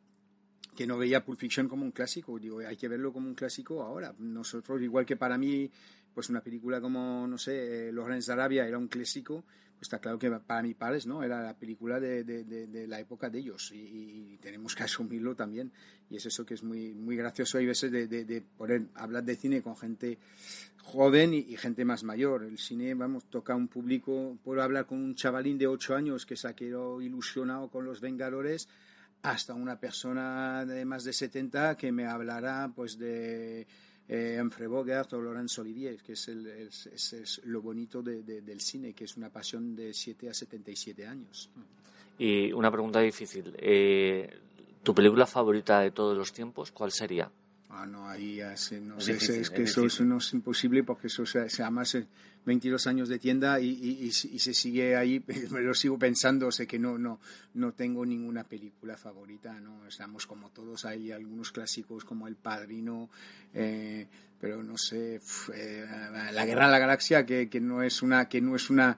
que 0.75 0.87
no 0.87 0.97
veía 0.97 1.23
Pulp 1.23 1.39
Fiction 1.39 1.69
como 1.69 1.83
un 1.83 1.91
clásico. 1.91 2.39
Digo, 2.39 2.59
hay 2.59 2.75
que 2.75 2.87
verlo 2.87 3.13
como 3.13 3.27
un 3.27 3.35
clásico 3.35 3.83
ahora. 3.83 4.15
Nosotros, 4.17 4.81
igual 4.81 5.05
que 5.05 5.17
para 5.17 5.37
mí, 5.37 5.69
pues 6.15 6.29
una 6.29 6.41
película 6.41 6.81
como, 6.81 7.27
no 7.27 7.37
sé, 7.37 7.91
Los 7.91 8.05
Grandes 8.05 8.25
de 8.25 8.33
Arabia 8.33 8.67
era 8.67 8.79
un 8.79 8.87
clásico, 8.87 9.45
está 9.81 10.00
claro 10.00 10.19
que 10.19 10.29
para 10.29 10.61
mis 10.61 10.75
padres, 10.75 11.07
¿no? 11.07 11.23
Era 11.23 11.41
la 11.41 11.57
película 11.57 12.00
de, 12.00 12.23
de, 12.23 12.43
de, 12.43 12.88
la 12.88 13.00
época 13.00 13.29
de 13.29 13.39
ellos 13.39 13.71
y, 13.73 14.38
tenemos 14.41 14.75
que 14.75 14.83
asumirlo 14.83 15.35
también. 15.35 15.71
Y 16.09 16.17
es 16.17 16.25
eso 16.25 16.45
que 16.45 16.53
es 16.53 16.63
muy, 16.63 16.93
muy 16.93 17.15
gracioso. 17.15 17.57
Hay 17.57 17.65
veces 17.65 17.91
de, 17.91 18.43
poder 18.57 18.88
hablar 18.95 19.23
de 19.23 19.35
cine 19.35 19.61
con 19.61 19.75
gente 19.75 20.19
joven 20.83 21.33
y, 21.33 21.57
gente 21.57 21.83
más 21.83 22.03
mayor. 22.03 22.43
El 22.43 22.57
cine, 22.57 22.93
vamos, 22.93 23.25
toca 23.25 23.55
un 23.55 23.67
público. 23.67 24.38
Puedo 24.43 24.61
hablar 24.61 24.85
con 24.85 25.00
un 25.00 25.15
chavalín 25.15 25.57
de 25.57 25.67
8 25.67 25.95
años 25.95 26.25
que 26.25 26.35
se 26.35 26.47
ha 26.47 26.55
quedado 26.55 27.01
ilusionado 27.01 27.69
con 27.69 27.85
Los 27.85 28.01
Vengadores 28.01 28.67
hasta 29.23 29.53
una 29.53 29.79
persona 29.79 30.65
de 30.65 30.83
más 30.83 31.03
de 31.03 31.13
70 31.13 31.77
que 31.77 31.91
me 31.91 32.07
hablará 32.07 32.71
pues 32.75 32.97
de 32.97 33.67
eh, 34.08 34.41
Bogart 34.67 35.13
o 35.13 35.22
Laurence 35.22 35.62
Olivier, 35.62 35.98
que 36.01 36.13
es, 36.13 37.41
lo 37.46 37.62
bonito 37.62 38.01
de, 38.01 38.24
del 38.24 38.62
cine, 38.62 38.93
que 38.93 39.05
es 39.05 39.17
una 39.17 39.29
pasión 39.29 39.75
de 39.75 39.93
7 39.93 40.29
a 40.29 40.34
77 40.34 41.08
años. 41.08 41.50
Y 42.17 42.51
una 42.51 42.72
pregunta 42.72 43.00
difícil. 43.00 43.53
Eh, 43.58 44.29
¿Tu 44.84 44.93
película 44.93 45.25
favorita 45.25 45.79
de 45.79 45.91
todos 45.91 46.17
los 46.17 46.34
tiempos 46.34 46.72
cuál 46.72 46.91
sería? 46.91 47.31
Ah, 47.73 47.85
no, 47.85 48.07
ahí 48.07 48.35
ya 48.35 48.53
no 48.81 48.97
es, 48.97 49.07
es, 49.07 49.49
que 49.49 49.63
eso, 49.63 50.03
no 50.03 50.17
es 50.17 50.33
imposible 50.33 50.83
porque 50.83 51.07
eso 51.07 51.25
se, 51.25 51.49
se 51.49 51.63
además 51.63 51.97
22 52.45 52.85
años 52.87 53.07
de 53.07 53.17
tienda 53.17 53.59
y, 53.61 53.69
y, 53.69 54.07
y, 54.07 54.11
se 54.11 54.53
sigue 54.53 54.95
ahí, 54.95 55.23
me 55.51 55.61
lo 55.61 55.73
sigo 55.73 55.97
pensando, 55.97 56.51
sé 56.51 56.67
que 56.67 56.77
no, 56.77 56.97
no, 56.97 57.19
no 57.53 57.71
tengo 57.71 58.05
ninguna 58.05 58.43
película 58.43 58.97
favorita, 58.97 59.53
¿no? 59.59 59.87
Estamos 59.87 60.27
como 60.27 60.49
todos, 60.49 60.85
hay 60.85 61.11
algunos 61.11 61.51
clásicos 61.51 62.03
como 62.03 62.27
El 62.27 62.35
Padrino, 62.35 63.09
eh, 63.53 64.05
pero 64.39 64.63
no 64.63 64.77
sé, 64.77 65.21
eh, 65.53 65.85
La 66.33 66.45
Guerra 66.45 66.65
de 66.65 66.71
la 66.71 66.79
Galaxia, 66.79 67.25
que, 67.25 67.47
que 67.47 67.61
no 67.61 67.83
es 67.83 68.01
una, 68.01 68.27
que 68.27 68.41
no 68.41 68.55
es 68.55 68.69
una 68.69 68.97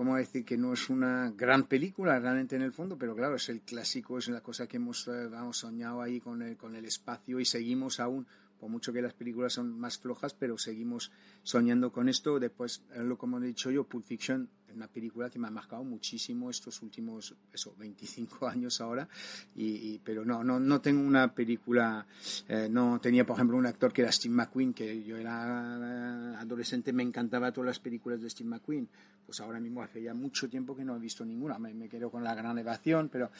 ¿cómo 0.00 0.16
decir? 0.16 0.46
Que 0.46 0.56
no 0.56 0.72
es 0.72 0.88
una 0.88 1.30
gran 1.36 1.64
película 1.64 2.18
realmente 2.18 2.56
en 2.56 2.62
el 2.62 2.72
fondo, 2.72 2.96
pero 2.96 3.14
claro, 3.14 3.34
es 3.36 3.50
el 3.50 3.60
clásico, 3.60 4.16
es 4.16 4.28
la 4.28 4.40
cosa 4.40 4.66
que 4.66 4.78
hemos, 4.78 5.06
eh, 5.08 5.28
soñado 5.52 6.00
ahí 6.00 6.20
con 6.20 6.40
el, 6.40 6.56
con 6.56 6.74
el 6.74 6.86
espacio 6.86 7.38
y 7.38 7.44
seguimos 7.44 8.00
aún 8.00 8.26
por 8.58 8.70
mucho 8.70 8.94
que 8.94 9.02
las 9.02 9.12
películas 9.12 9.52
son 9.52 9.78
más 9.78 9.98
flojas, 9.98 10.32
pero 10.32 10.56
seguimos 10.56 11.12
soñando 11.42 11.92
con 11.92 12.08
esto. 12.08 12.40
Después, 12.40 12.82
lo 12.96 13.18
como 13.18 13.40
he 13.40 13.46
dicho 13.46 13.70
yo, 13.70 13.84
Pulp 13.84 14.06
Fiction 14.06 14.48
una 14.74 14.88
película 14.88 15.30
que 15.30 15.38
me 15.38 15.48
ha 15.48 15.50
marcado 15.50 15.84
muchísimo 15.84 16.50
estos 16.50 16.82
últimos, 16.82 17.34
eso, 17.52 17.74
25 17.78 18.48
años 18.48 18.80
ahora, 18.80 19.08
y, 19.54 19.98
pero 19.98 20.24
no, 20.24 20.42
no, 20.44 20.58
no 20.60 20.80
tengo 20.80 21.02
una 21.02 21.32
película, 21.34 22.06
eh, 22.48 22.68
no 22.70 23.00
tenía, 23.00 23.26
por 23.26 23.36
ejemplo, 23.36 23.56
un 23.56 23.66
actor 23.66 23.92
que 23.92 24.02
era 24.02 24.12
Steve 24.12 24.34
McQueen, 24.34 24.72
que 24.72 25.02
yo 25.02 25.16
era 25.16 26.38
adolescente, 26.40 26.92
me 26.92 27.02
encantaba 27.02 27.52
todas 27.52 27.68
las 27.68 27.78
películas 27.78 28.20
de 28.20 28.30
Steve 28.30 28.48
McQueen, 28.48 28.88
pues 29.24 29.40
ahora 29.40 29.60
mismo 29.60 29.82
hace 29.82 30.02
ya 30.02 30.14
mucho 30.14 30.48
tiempo 30.48 30.74
que 30.74 30.84
no 30.84 30.96
he 30.96 30.98
visto 30.98 31.24
ninguna, 31.24 31.58
me, 31.58 31.72
me 31.74 31.88
quedo 31.88 32.10
con 32.10 32.24
la 32.24 32.34
gran 32.34 32.58
evasión, 32.58 33.08
pero 33.08 33.30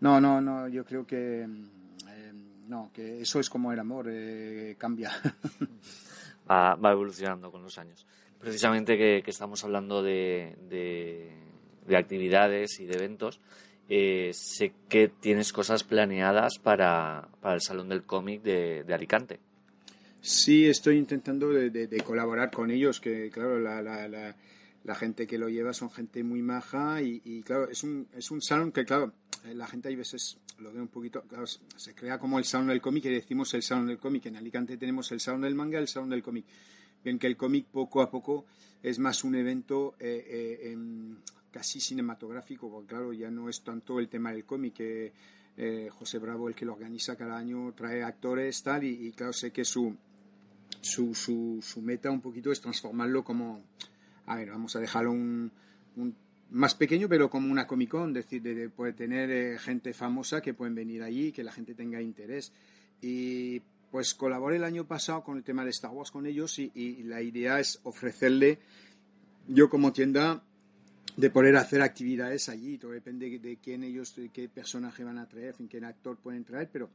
no, 0.00 0.20
no, 0.20 0.40
no, 0.40 0.68
yo 0.68 0.84
creo 0.84 1.06
que 1.06 1.48
no, 2.70 2.90
que 2.94 3.20
eso 3.20 3.40
es 3.40 3.50
como 3.50 3.72
el 3.72 3.80
amor, 3.80 4.06
eh, 4.08 4.76
cambia. 4.78 5.10
va, 6.48 6.92
evolucionando 6.92 7.50
con 7.50 7.62
los 7.62 7.76
años. 7.78 8.06
Precisamente 8.40 8.96
que, 8.96 9.22
estamos 9.26 9.62
hablando 9.64 10.02
de, 10.02 10.56
de, 10.68 11.96
actividades 11.96 12.80
y 12.80 12.86
de 12.86 12.94
eventos, 12.94 13.40
eh, 13.88 14.30
sé 14.32 14.72
que 14.88 15.08
tienes 15.08 15.52
cosas 15.52 15.84
planeadas 15.84 16.58
para, 16.58 17.28
para 17.40 17.56
el 17.56 17.60
Salón 17.60 17.88
del 17.90 18.04
Cómic 18.04 18.42
de, 18.42 18.84
de, 18.84 18.94
Alicante. 18.94 19.40
Sí, 20.22 20.66
estoy 20.66 20.96
intentando 20.96 21.50
de, 21.50 22.02
colaborar 22.04 22.50
con 22.50 22.70
ellos, 22.70 23.00
que 23.00 23.30
claro, 23.30 23.58
la, 23.58 23.82
la, 23.82 24.08
la, 24.08 24.34
la, 24.84 24.94
gente 24.94 25.26
que 25.26 25.36
lo 25.36 25.48
lleva 25.48 25.74
son 25.74 25.90
gente 25.90 26.22
muy 26.24 26.40
maja 26.40 27.02
y, 27.02 27.20
y 27.24 27.42
claro, 27.42 27.68
es 27.68 27.82
un, 27.82 28.08
es 28.16 28.30
un 28.30 28.40
salón 28.40 28.72
que 28.72 28.84
claro, 28.84 29.12
eh, 29.44 29.54
la 29.54 29.66
gente 29.66 29.88
hay 29.88 29.96
veces 29.96 30.38
lo 30.60 30.72
ve 30.72 30.80
un 30.80 30.88
poquito, 30.88 31.24
se 31.76 31.94
crea 31.94 32.18
como 32.18 32.38
el 32.38 32.44
salón 32.44 32.68
del 32.68 32.80
cómic 32.80 33.06
y 33.06 33.10
decimos 33.10 33.52
el 33.54 33.62
salón 33.62 33.86
del 33.86 33.98
cómic. 33.98 34.26
En 34.26 34.36
Alicante 34.36 34.76
tenemos 34.76 35.10
el 35.12 35.20
salón 35.20 35.42
del 35.42 35.54
manga 35.54 35.78
y 35.78 35.82
el 35.82 35.88
salón 35.88 36.10
del 36.10 36.22
cómic. 36.22 36.44
Bien 37.04 37.18
que 37.18 37.26
el 37.26 37.36
cómic 37.36 37.66
poco 37.66 38.02
a 38.02 38.10
poco 38.10 38.46
es 38.82 38.98
más 38.98 39.24
un 39.24 39.34
evento 39.34 39.94
eh, 39.98 40.24
eh, 40.62 40.76
casi 41.50 41.80
cinematográfico, 41.80 42.70
porque 42.70 42.88
claro, 42.88 43.12
ya 43.12 43.30
no 43.30 43.48
es 43.48 43.62
tanto 43.62 43.98
el 43.98 44.08
tema 44.08 44.32
del 44.32 44.44
cómic. 44.44 44.74
que 44.74 45.12
José 45.90 46.18
Bravo, 46.18 46.48
el 46.48 46.54
que 46.54 46.64
lo 46.64 46.72
organiza 46.72 47.16
cada 47.16 47.36
año, 47.36 47.74
trae 47.76 48.02
actores, 48.02 48.62
tal, 48.62 48.82
y, 48.82 49.12
claro, 49.12 49.34
sé 49.34 49.50
que 49.50 49.66
su, 49.66 49.94
su, 50.80 51.14
su, 51.14 51.82
meta 51.82 52.10
un 52.10 52.22
poquito 52.22 52.50
es 52.50 52.62
transformarlo 52.62 53.22
como, 53.22 53.62
a 54.24 54.36
ver, 54.36 54.50
vamos 54.52 54.74
a 54.76 54.80
dejarlo 54.80 55.12
un 55.12 55.52
más 56.50 56.74
pequeño, 56.74 57.08
pero 57.08 57.30
como 57.30 57.50
una 57.50 57.66
Comic 57.66 57.90
Con, 57.90 58.16
es 58.16 58.24
decir, 58.24 58.42
de, 58.42 58.68
poder 58.68 58.94
tener 58.94 59.30
eh, 59.30 59.58
gente 59.58 59.92
famosa 59.92 60.40
que 60.40 60.54
pueden 60.54 60.74
venir 60.74 61.02
allí, 61.02 61.32
que 61.32 61.44
la 61.44 61.52
gente 61.52 61.74
tenga 61.74 62.00
interés. 62.00 62.52
Y 63.00 63.62
pues 63.90 64.14
colaboré 64.14 64.56
el 64.56 64.64
año 64.64 64.86
pasado 64.86 65.22
con 65.22 65.36
el 65.36 65.44
tema 65.44 65.64
de 65.64 65.70
Star 65.70 65.90
Wars 65.90 66.10
con 66.10 66.26
ellos 66.26 66.58
y, 66.58 67.02
la 67.04 67.22
idea 67.22 67.58
es 67.58 67.80
ofrecerle, 67.82 68.58
yo 69.48 69.68
como 69.68 69.92
tienda, 69.92 70.42
de 71.16 71.30
poder 71.30 71.56
hacer 71.56 71.82
actividades 71.82 72.48
allí. 72.48 72.78
Todo 72.78 72.92
depende 72.92 73.38
de 73.38 73.56
quién 73.56 73.82
ellos, 73.82 74.14
de 74.14 74.28
qué 74.28 74.48
personaje 74.48 75.02
van 75.02 75.18
a 75.18 75.26
traer, 75.26 75.56
en 75.58 75.68
qué 75.68 75.84
actor 75.84 76.16
pueden 76.18 76.44
traer, 76.44 76.68
pero 76.72 76.88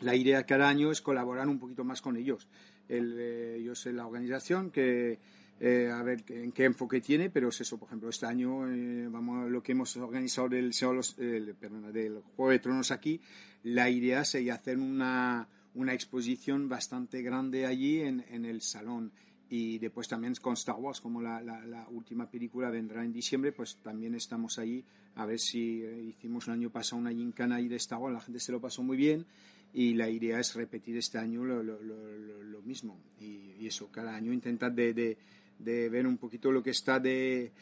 la 0.00 0.14
idea 0.14 0.44
cada 0.46 0.68
año 0.68 0.92
es 0.92 1.00
colaborar 1.00 1.48
un 1.48 1.58
poquito 1.58 1.84
más 1.84 2.00
con 2.00 2.16
ellos. 2.16 2.48
El, 2.88 3.16
eh, 3.18 3.62
yo 3.64 3.74
sé 3.74 3.92
la 3.92 4.06
organización 4.06 4.70
que 4.70 5.18
eh, 5.60 5.90
a 5.92 6.02
ver 6.02 6.24
en 6.28 6.52
qué 6.52 6.64
enfoque 6.64 7.00
tiene, 7.00 7.30
pero 7.30 7.48
es 7.48 7.60
eso, 7.60 7.78
por 7.78 7.88
ejemplo, 7.88 8.08
este 8.08 8.26
año 8.26 8.68
eh, 8.68 9.08
vamos 9.08 9.50
lo 9.50 9.62
que 9.62 9.72
hemos 9.72 9.96
organizado 9.96 10.48
del, 10.48 10.72
del 10.72 12.22
Juego 12.36 12.50
de 12.50 12.58
Tronos 12.58 12.90
aquí, 12.90 13.20
la 13.62 13.88
idea 13.88 14.24
sería 14.24 14.54
hacer 14.54 14.78
una, 14.78 15.46
una 15.74 15.94
exposición 15.94 16.68
bastante 16.68 17.22
grande 17.22 17.66
allí 17.66 18.00
en, 18.00 18.24
en, 18.30 18.44
el 18.44 18.60
salón. 18.62 19.12
Y 19.48 19.78
después 19.78 20.08
también 20.08 20.34
con 20.40 20.54
Star 20.54 20.76
Wars, 20.76 21.00
como 21.00 21.20
la, 21.20 21.40
la, 21.42 21.86
última 21.90 22.30
película 22.30 22.70
vendrá 22.70 23.04
en 23.04 23.12
diciembre, 23.12 23.52
pues 23.52 23.76
también 23.82 24.14
estamos 24.14 24.58
ahí 24.58 24.84
a 25.16 25.26
ver 25.26 25.38
si 25.38 25.82
eh, 25.82 26.02
hicimos 26.02 26.46
un 26.46 26.54
año 26.54 26.70
pasado 26.70 27.00
una 27.00 27.10
gincana 27.10 27.56
ahí 27.56 27.68
de 27.68 27.76
Star 27.76 27.98
Wars, 27.98 28.14
la 28.14 28.20
gente 28.20 28.40
se 28.40 28.50
lo 28.50 28.60
pasó 28.60 28.82
muy 28.82 28.96
bien 28.96 29.26
y 29.74 29.92
la 29.92 30.08
idea 30.08 30.40
es 30.40 30.54
repetir 30.54 30.96
este 30.96 31.18
año 31.18 31.44
lo, 31.44 31.62
lo, 31.62 31.82
lo, 31.82 32.42
lo 32.42 32.62
mismo. 32.62 32.98
Y, 33.20 33.52
y, 33.60 33.66
eso, 33.66 33.90
cada 33.92 34.14
año 34.14 34.32
intentar 34.32 34.72
de, 34.72 34.94
de 34.94 35.18
de 35.62 35.88
ver 35.88 36.06
un 36.06 36.18
poquito 36.18 36.50
lo 36.50 36.62
que 36.62 36.70
está 36.70 36.98
de, 36.98 37.52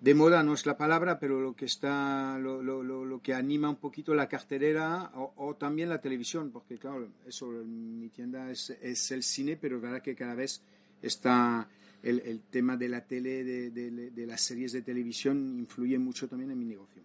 de 0.00 0.14
moda, 0.14 0.42
no 0.42 0.54
es 0.54 0.66
la 0.66 0.76
palabra, 0.76 1.18
pero 1.18 1.40
lo 1.40 1.54
que 1.54 1.64
está, 1.64 2.38
lo, 2.38 2.62
lo, 2.62 2.82
lo, 2.82 3.22
que 3.22 3.32
anima 3.32 3.70
un 3.70 3.76
poquito 3.76 4.14
la 4.14 4.28
carterera 4.28 5.10
o, 5.14 5.54
también 5.56 5.88
la 5.88 6.00
televisión, 6.00 6.50
porque 6.50 6.78
claro, 6.78 7.08
eso, 7.26 7.46
mi 7.46 8.08
tienda 8.10 8.50
es, 8.50 8.70
es 8.70 9.10
el 9.12 9.22
cine, 9.22 9.56
pero 9.56 9.76
es 9.76 9.82
verdad 9.82 10.02
que 10.02 10.14
cada 10.14 10.34
vez 10.34 10.62
está 11.00 11.68
el, 12.02 12.42
tema 12.50 12.76
de 12.76 12.88
la 12.88 13.00
tele, 13.06 13.44
de, 13.44 13.70
de, 13.70 14.10
de, 14.10 14.26
las 14.26 14.42
series 14.42 14.72
de 14.72 14.82
televisión, 14.82 15.58
influye 15.58 15.98
mucho 15.98 16.28
también 16.28 16.50
en 16.50 16.58
mi 16.58 16.66
negocio. 16.66 17.02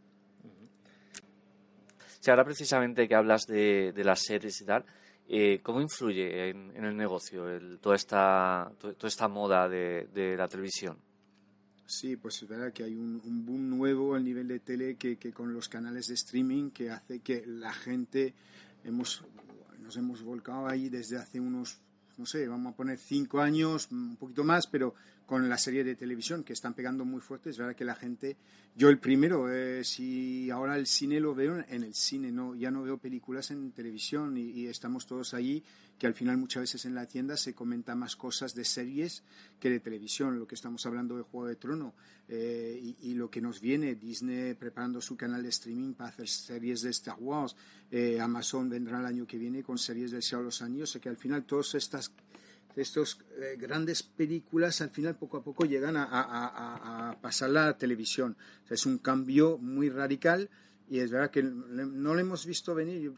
Si 2.19 2.29
ahora 2.29 2.43
precisamente 2.43 3.07
que 3.07 3.15
hablas 3.15 3.47
de, 3.47 3.93
de 3.93 4.03
las 4.03 4.19
series 4.19 4.59
y 4.59 4.65
tal, 4.65 4.83
eh, 5.31 5.59
¿Cómo 5.61 5.79
influye 5.79 6.49
en, 6.49 6.83
el 6.83 6.97
negocio 6.97 7.45
toda, 7.79 7.95
esta, 7.95 8.71
toda 8.79 9.07
esta 9.07 9.27
moda 9.27 9.69
de, 9.69 10.35
la 10.35 10.47
televisión? 10.47 10.97
Sí, 11.89 12.17
pues 12.17 12.43
es 12.43 12.47
verdad 12.47 12.71
que 12.71 12.83
hay 12.83 12.93
un, 12.93 13.19
boom 13.47 13.67
nuevo 13.67 14.13
al 14.13 14.23
nivel 14.23 14.47
de 14.47 14.59
tele 14.59 14.95
que, 14.95 15.17
que, 15.17 15.33
con 15.33 15.55
los 15.55 15.67
canales 15.67 16.05
de 16.07 16.13
streaming 16.13 16.69
que 16.69 16.91
hace 16.91 17.21
que 17.21 17.43
la 17.47 17.73
gente 17.73 18.35
hemos, 18.83 19.23
nos 19.79 19.97
hemos 19.97 20.21
volcado 20.21 20.67
ahí 20.67 20.89
desde 20.89 21.17
hace 21.17 21.39
unos, 21.39 21.79
no 22.15 22.27
sé, 22.27 22.47
vamos 22.47 22.73
a 22.73 22.75
poner 22.75 22.99
cinco 22.99 23.41
años, 23.41 23.89
un 23.89 24.17
poquito 24.17 24.43
más, 24.43 24.67
pero 24.67 24.93
con 25.29 25.47
la 25.47 25.59
serie 25.59 25.83
de 25.83 25.95
televisión 25.95 26.43
que 26.43 26.53
están 26.53 26.73
pegando 26.73 27.05
muy 27.05 27.21
fuerte. 27.21 27.51
Es 27.51 27.57
verdad 27.59 27.75
que 27.75 27.85
la 27.85 27.93
gente, 27.93 28.35
yo 28.75 28.89
el 28.89 28.97
primero, 28.97 29.53
eh, 29.53 29.83
si 29.83 30.49
ahora 30.49 30.75
el 30.75 30.87
cine 30.87 31.19
lo 31.19 31.35
veo 31.35 31.63
en 31.69 31.83
el 31.83 31.93
cine, 31.93 32.31
no, 32.31 32.55
ya 32.55 32.71
no 32.71 32.81
veo 32.81 32.97
películas 32.97 33.51
en 33.51 33.71
televisión 33.71 34.35
y, 34.37 34.65
estamos 34.65 35.05
todos 35.05 35.35
allí, 35.35 35.63
que 35.99 36.07
al 36.07 36.15
final 36.15 36.37
muchas 36.37 36.61
veces 36.61 36.85
en 36.85 36.95
la 36.95 37.05
tienda 37.05 37.37
se 37.37 37.53
comenta 37.53 37.93
más 37.93 38.15
cosas 38.15 38.55
de 38.55 38.65
series 38.65 39.21
que 39.59 39.69
de 39.69 39.79
televisión, 39.79 40.39
lo 40.39 40.47
que 40.47 40.55
estamos 40.55 40.83
hablando 40.87 41.15
de 41.15 41.21
Juego 41.21 41.45
de 41.45 41.57
Trono 41.57 41.93
eh, 42.27 42.95
y, 42.99 43.13
lo 43.13 43.29
que 43.29 43.39
nos 43.39 43.61
viene, 43.61 43.93
Disney 43.93 44.55
preparando 44.55 44.99
su 44.99 45.15
canal 45.15 45.43
de 45.43 45.49
streaming 45.49 45.93
para 45.93 46.09
hacer 46.09 46.27
series 46.27 46.81
de 46.81 46.89
Star 46.89 47.17
Wars, 47.19 47.55
eh, 47.91 48.19
Amazon 48.19 48.67
vendrá 48.67 48.99
el 48.99 49.05
año 49.05 49.27
que 49.27 49.37
viene 49.37 49.61
con 49.61 49.77
series 49.77 50.09
del 50.09 50.23
Señor 50.23 50.41
de 50.41 50.45
los 50.45 50.61
Años, 50.63 50.95
o 50.95 50.99
que 50.99 51.09
al 51.09 51.17
final 51.17 51.43
todas 51.43 51.75
estas 51.75 52.11
Estas 52.75 53.19
eh, 53.37 53.57
grandes 53.57 54.03
películas 54.03 54.81
al 54.81 54.89
final 54.89 55.15
poco 55.17 55.37
a 55.37 55.43
poco 55.43 55.65
llegan 55.65 55.97
a, 55.97 56.03
a, 56.05 57.09
a, 57.09 57.21
pasar 57.21 57.49
la 57.49 57.77
televisión. 57.77 58.37
O 58.69 58.73
es 58.73 58.85
un 58.85 58.99
cambio 58.99 59.57
muy 59.57 59.89
radical 59.89 60.49
y 60.89 60.99
es 60.99 61.11
verdad 61.11 61.29
que 61.29 61.43
no 61.43 62.13
lo 62.13 62.19
hemos 62.19 62.45
visto 62.45 62.73
venir, 62.73 63.13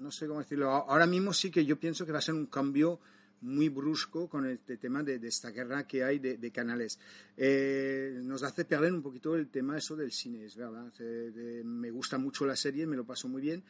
no 0.00 0.10
sé 0.10 0.26
cómo 0.26 0.40
decirlo, 0.40 0.70
ahora 0.70 1.06
mismo 1.06 1.32
sí 1.32 1.50
que 1.50 1.64
yo 1.64 1.78
pienso 1.78 2.04
que 2.04 2.12
va 2.12 2.18
a 2.18 2.22
ser 2.22 2.34
un 2.34 2.46
cambio 2.46 3.00
muy 3.40 3.68
brusco 3.68 4.28
con 4.28 4.46
este 4.46 4.76
tema 4.78 5.02
de, 5.02 5.16
esta 5.26 5.50
guerra 5.50 5.86
que 5.86 6.02
hay 6.02 6.18
de, 6.18 6.50
canales. 6.50 6.98
Eh, 7.36 8.20
nos 8.22 8.42
hace 8.42 8.64
perder 8.64 8.92
un 8.92 9.02
poquito 9.02 9.36
el 9.36 9.48
tema 9.48 9.76
eso 9.76 9.96
del 9.96 10.12
cine, 10.12 10.44
es 10.44 10.56
verdad. 10.56 10.92
Eh, 10.98 11.62
me 11.64 11.90
gusta 11.90 12.18
mucho 12.18 12.46
la 12.46 12.56
serie, 12.56 12.86
me 12.86 12.96
lo 12.96 13.04
paso 13.04 13.28
muy 13.28 13.42
bien, 13.42 13.62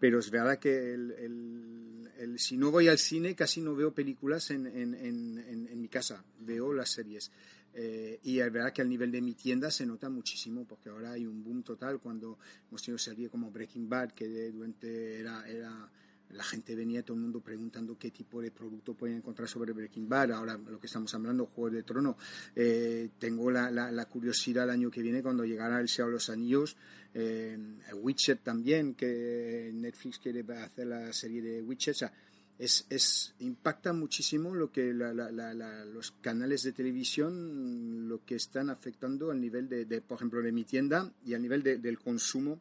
pero 0.00 0.18
es 0.18 0.30
verdad 0.30 0.58
que 0.58 0.94
el, 0.94 1.12
el, 1.12 2.10
el, 2.18 2.38
si 2.38 2.56
no 2.56 2.70
voy 2.70 2.88
al 2.88 2.98
cine 2.98 3.34
casi 3.34 3.60
no 3.60 3.76
veo 3.76 3.92
películas 3.92 4.50
en, 4.50 4.66
en, 4.66 4.94
en, 4.94 5.80
mi 5.80 5.88
casa, 5.88 6.24
veo 6.40 6.72
las 6.72 6.90
series. 6.90 7.30
Eh, 7.74 8.18
y 8.24 8.40
es 8.40 8.50
verdad 8.50 8.72
que 8.72 8.82
al 8.82 8.88
nivel 8.88 9.12
de 9.12 9.20
mi 9.20 9.34
tienda 9.34 9.70
se 9.70 9.86
nota 9.86 10.08
muchísimo, 10.08 10.66
porque 10.66 10.88
ahora 10.88 11.12
hay 11.12 11.26
un 11.26 11.44
boom 11.44 11.62
total 11.62 12.00
cuando 12.00 12.38
hemos 12.68 12.82
tenido 12.82 12.98
series 12.98 13.30
como 13.30 13.50
Breaking 13.50 13.88
Bad, 13.88 14.12
que 14.12 14.50
durante 14.50 15.20
era, 15.20 15.46
era 15.46 15.90
la 16.32 16.44
gente 16.44 16.74
venía, 16.74 17.02
todo 17.02 17.16
el 17.16 17.22
mundo 17.22 17.40
preguntando 17.40 17.98
qué 17.98 18.10
tipo 18.10 18.40
de 18.40 18.50
producto 18.50 18.94
pueden 18.94 19.16
encontrar 19.16 19.48
sobre 19.48 19.72
Breaking 19.72 20.08
Bad. 20.08 20.32
Ahora 20.32 20.56
lo 20.56 20.78
que 20.78 20.86
estamos 20.86 21.12
hablando, 21.14 21.46
Juego 21.46 21.74
de 21.74 21.82
Trono. 21.82 22.16
Eh, 22.54 23.10
tengo 23.18 23.50
la, 23.50 23.70
la, 23.70 23.90
la, 23.90 24.04
curiosidad 24.06 24.64
el 24.64 24.70
año 24.70 24.90
que 24.90 25.02
viene 25.02 25.22
cuando 25.22 25.44
llegara 25.44 25.80
El 25.80 25.88
Señor 25.88 26.10
de 26.10 26.14
los 26.14 26.30
Anillos. 26.30 26.76
Eh, 27.12 27.58
Witcher 27.94 28.38
también, 28.38 28.94
que 28.94 29.70
Netflix 29.74 30.18
quiere 30.18 30.44
hacer 30.54 30.86
la 30.86 31.12
serie 31.12 31.42
de 31.42 31.62
Witcher. 31.62 31.92
O 31.92 31.98
sea, 31.98 32.12
es, 32.58 32.86
es, 32.90 33.34
impacta 33.38 33.92
muchísimo 33.92 34.54
lo 34.54 34.70
que 34.70 34.92
la, 34.92 35.12
la, 35.14 35.84
los 35.86 36.12
canales 36.20 36.62
de 36.62 36.72
televisión 36.72 38.06
lo 38.06 38.24
que 38.24 38.34
están 38.34 38.68
afectando 38.68 39.30
al 39.30 39.40
nivel 39.40 39.68
de, 39.68 39.86
de 39.86 40.02
por 40.02 40.18
ejemplo, 40.18 40.42
de 40.42 40.52
mi 40.52 40.64
tienda 40.64 41.10
y 41.24 41.34
al 41.34 41.42
nivel 41.42 41.62
de, 41.62 41.78
del 41.78 41.98
consumo 41.98 42.60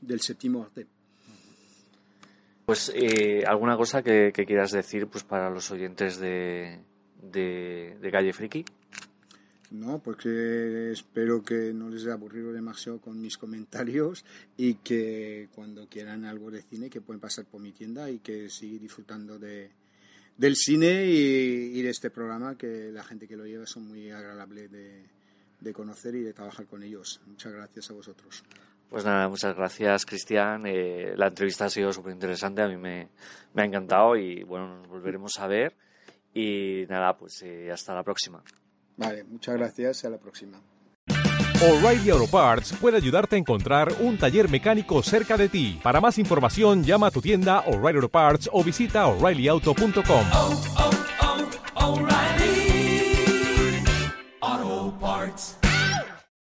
del 0.00 0.20
séptimo 0.20 0.62
arte. 0.62 0.86
Pues 2.66 2.92
eh, 2.96 3.44
alguna 3.46 3.76
cosa 3.76 4.02
que, 4.02 4.32
quieras 4.32 4.72
decir 4.72 5.06
pues 5.06 5.22
para 5.22 5.50
los 5.50 5.70
oyentes 5.70 6.18
de, 6.18 6.80
de, 7.22 8.10
Calle 8.10 8.32
Friki. 8.32 8.64
No, 9.70 10.00
porque 10.00 10.90
espero 10.90 11.44
que 11.44 11.72
no 11.72 11.88
les 11.88 12.02
haya 12.02 12.14
aburrido 12.14 12.52
demasiado 12.52 13.00
con 13.00 13.20
mis 13.20 13.38
comentarios 13.38 14.24
y 14.56 14.74
que 14.74 15.48
cuando 15.54 15.88
quieran 15.88 16.24
algo 16.24 16.50
de 16.50 16.62
cine 16.62 16.90
que 16.90 17.00
pueden 17.00 17.20
pasar 17.20 17.44
por 17.44 17.60
mi 17.60 17.70
tienda 17.70 18.10
y 18.10 18.18
que 18.18 18.50
seguir 18.50 18.80
disfrutando 18.80 19.38
de, 19.38 19.70
del 20.36 20.56
cine 20.56 21.06
y, 21.06 21.78
y, 21.78 21.82
de 21.82 21.90
este 21.90 22.10
programa 22.10 22.58
que 22.58 22.90
la 22.90 23.04
gente 23.04 23.28
que 23.28 23.36
lo 23.36 23.46
lleva 23.46 23.66
son 23.66 23.86
muy 23.86 24.10
agradables 24.10 24.72
de, 24.72 25.04
de 25.60 25.72
conocer 25.72 26.16
y 26.16 26.22
de 26.22 26.32
trabajar 26.32 26.66
con 26.66 26.82
ellos. 26.82 27.20
Muchas 27.26 27.52
gracias 27.52 27.90
a 27.90 27.94
vosotros. 27.94 28.42
Pues 28.88 29.04
nada, 29.04 29.28
muchas 29.28 29.56
gracias, 29.56 30.06
Cristian. 30.06 30.62
Eh, 30.66 31.14
la 31.16 31.28
entrevista 31.28 31.64
ha 31.64 31.70
sido 31.70 31.92
súper 31.92 32.12
interesante, 32.12 32.62
a 32.62 32.68
mí 32.68 32.76
me, 32.76 33.08
me, 33.52 33.62
ha 33.62 33.64
encantado 33.64 34.16
y 34.16 34.42
bueno, 34.44 34.78
nos 34.78 34.88
volveremos 34.88 35.38
a 35.38 35.46
ver. 35.46 35.74
Y 36.32 36.84
nada, 36.88 37.16
pues 37.16 37.42
eh, 37.42 37.70
hasta 37.72 37.94
la 37.94 38.02
próxima. 38.02 38.42
Vale, 38.96 39.24
muchas 39.24 39.56
gracias, 39.56 40.04
a 40.04 40.10
la 40.10 40.18
próxima. 40.18 40.60
O'Reilly 41.62 42.10
Auto 42.10 42.26
Parts 42.26 42.74
puede 42.74 42.98
ayudarte 42.98 43.36
a 43.36 43.38
encontrar 43.38 43.90
un 44.00 44.18
taller 44.18 44.50
mecánico 44.50 45.02
cerca 45.02 45.38
de 45.38 45.48
ti. 45.48 45.80
Para 45.82 46.02
más 46.02 46.18
información, 46.18 46.84
llama 46.84 47.06
a 47.06 47.10
tu 47.10 47.22
tienda 47.22 47.60
O'Reilly 47.60 47.96
Auto 47.96 48.10
Parts 48.10 48.50
o 48.52 48.62
visita 48.62 49.06
oreillyauto.com. 49.06 50.26
Oh, 50.34 50.62
oh. 50.78 50.85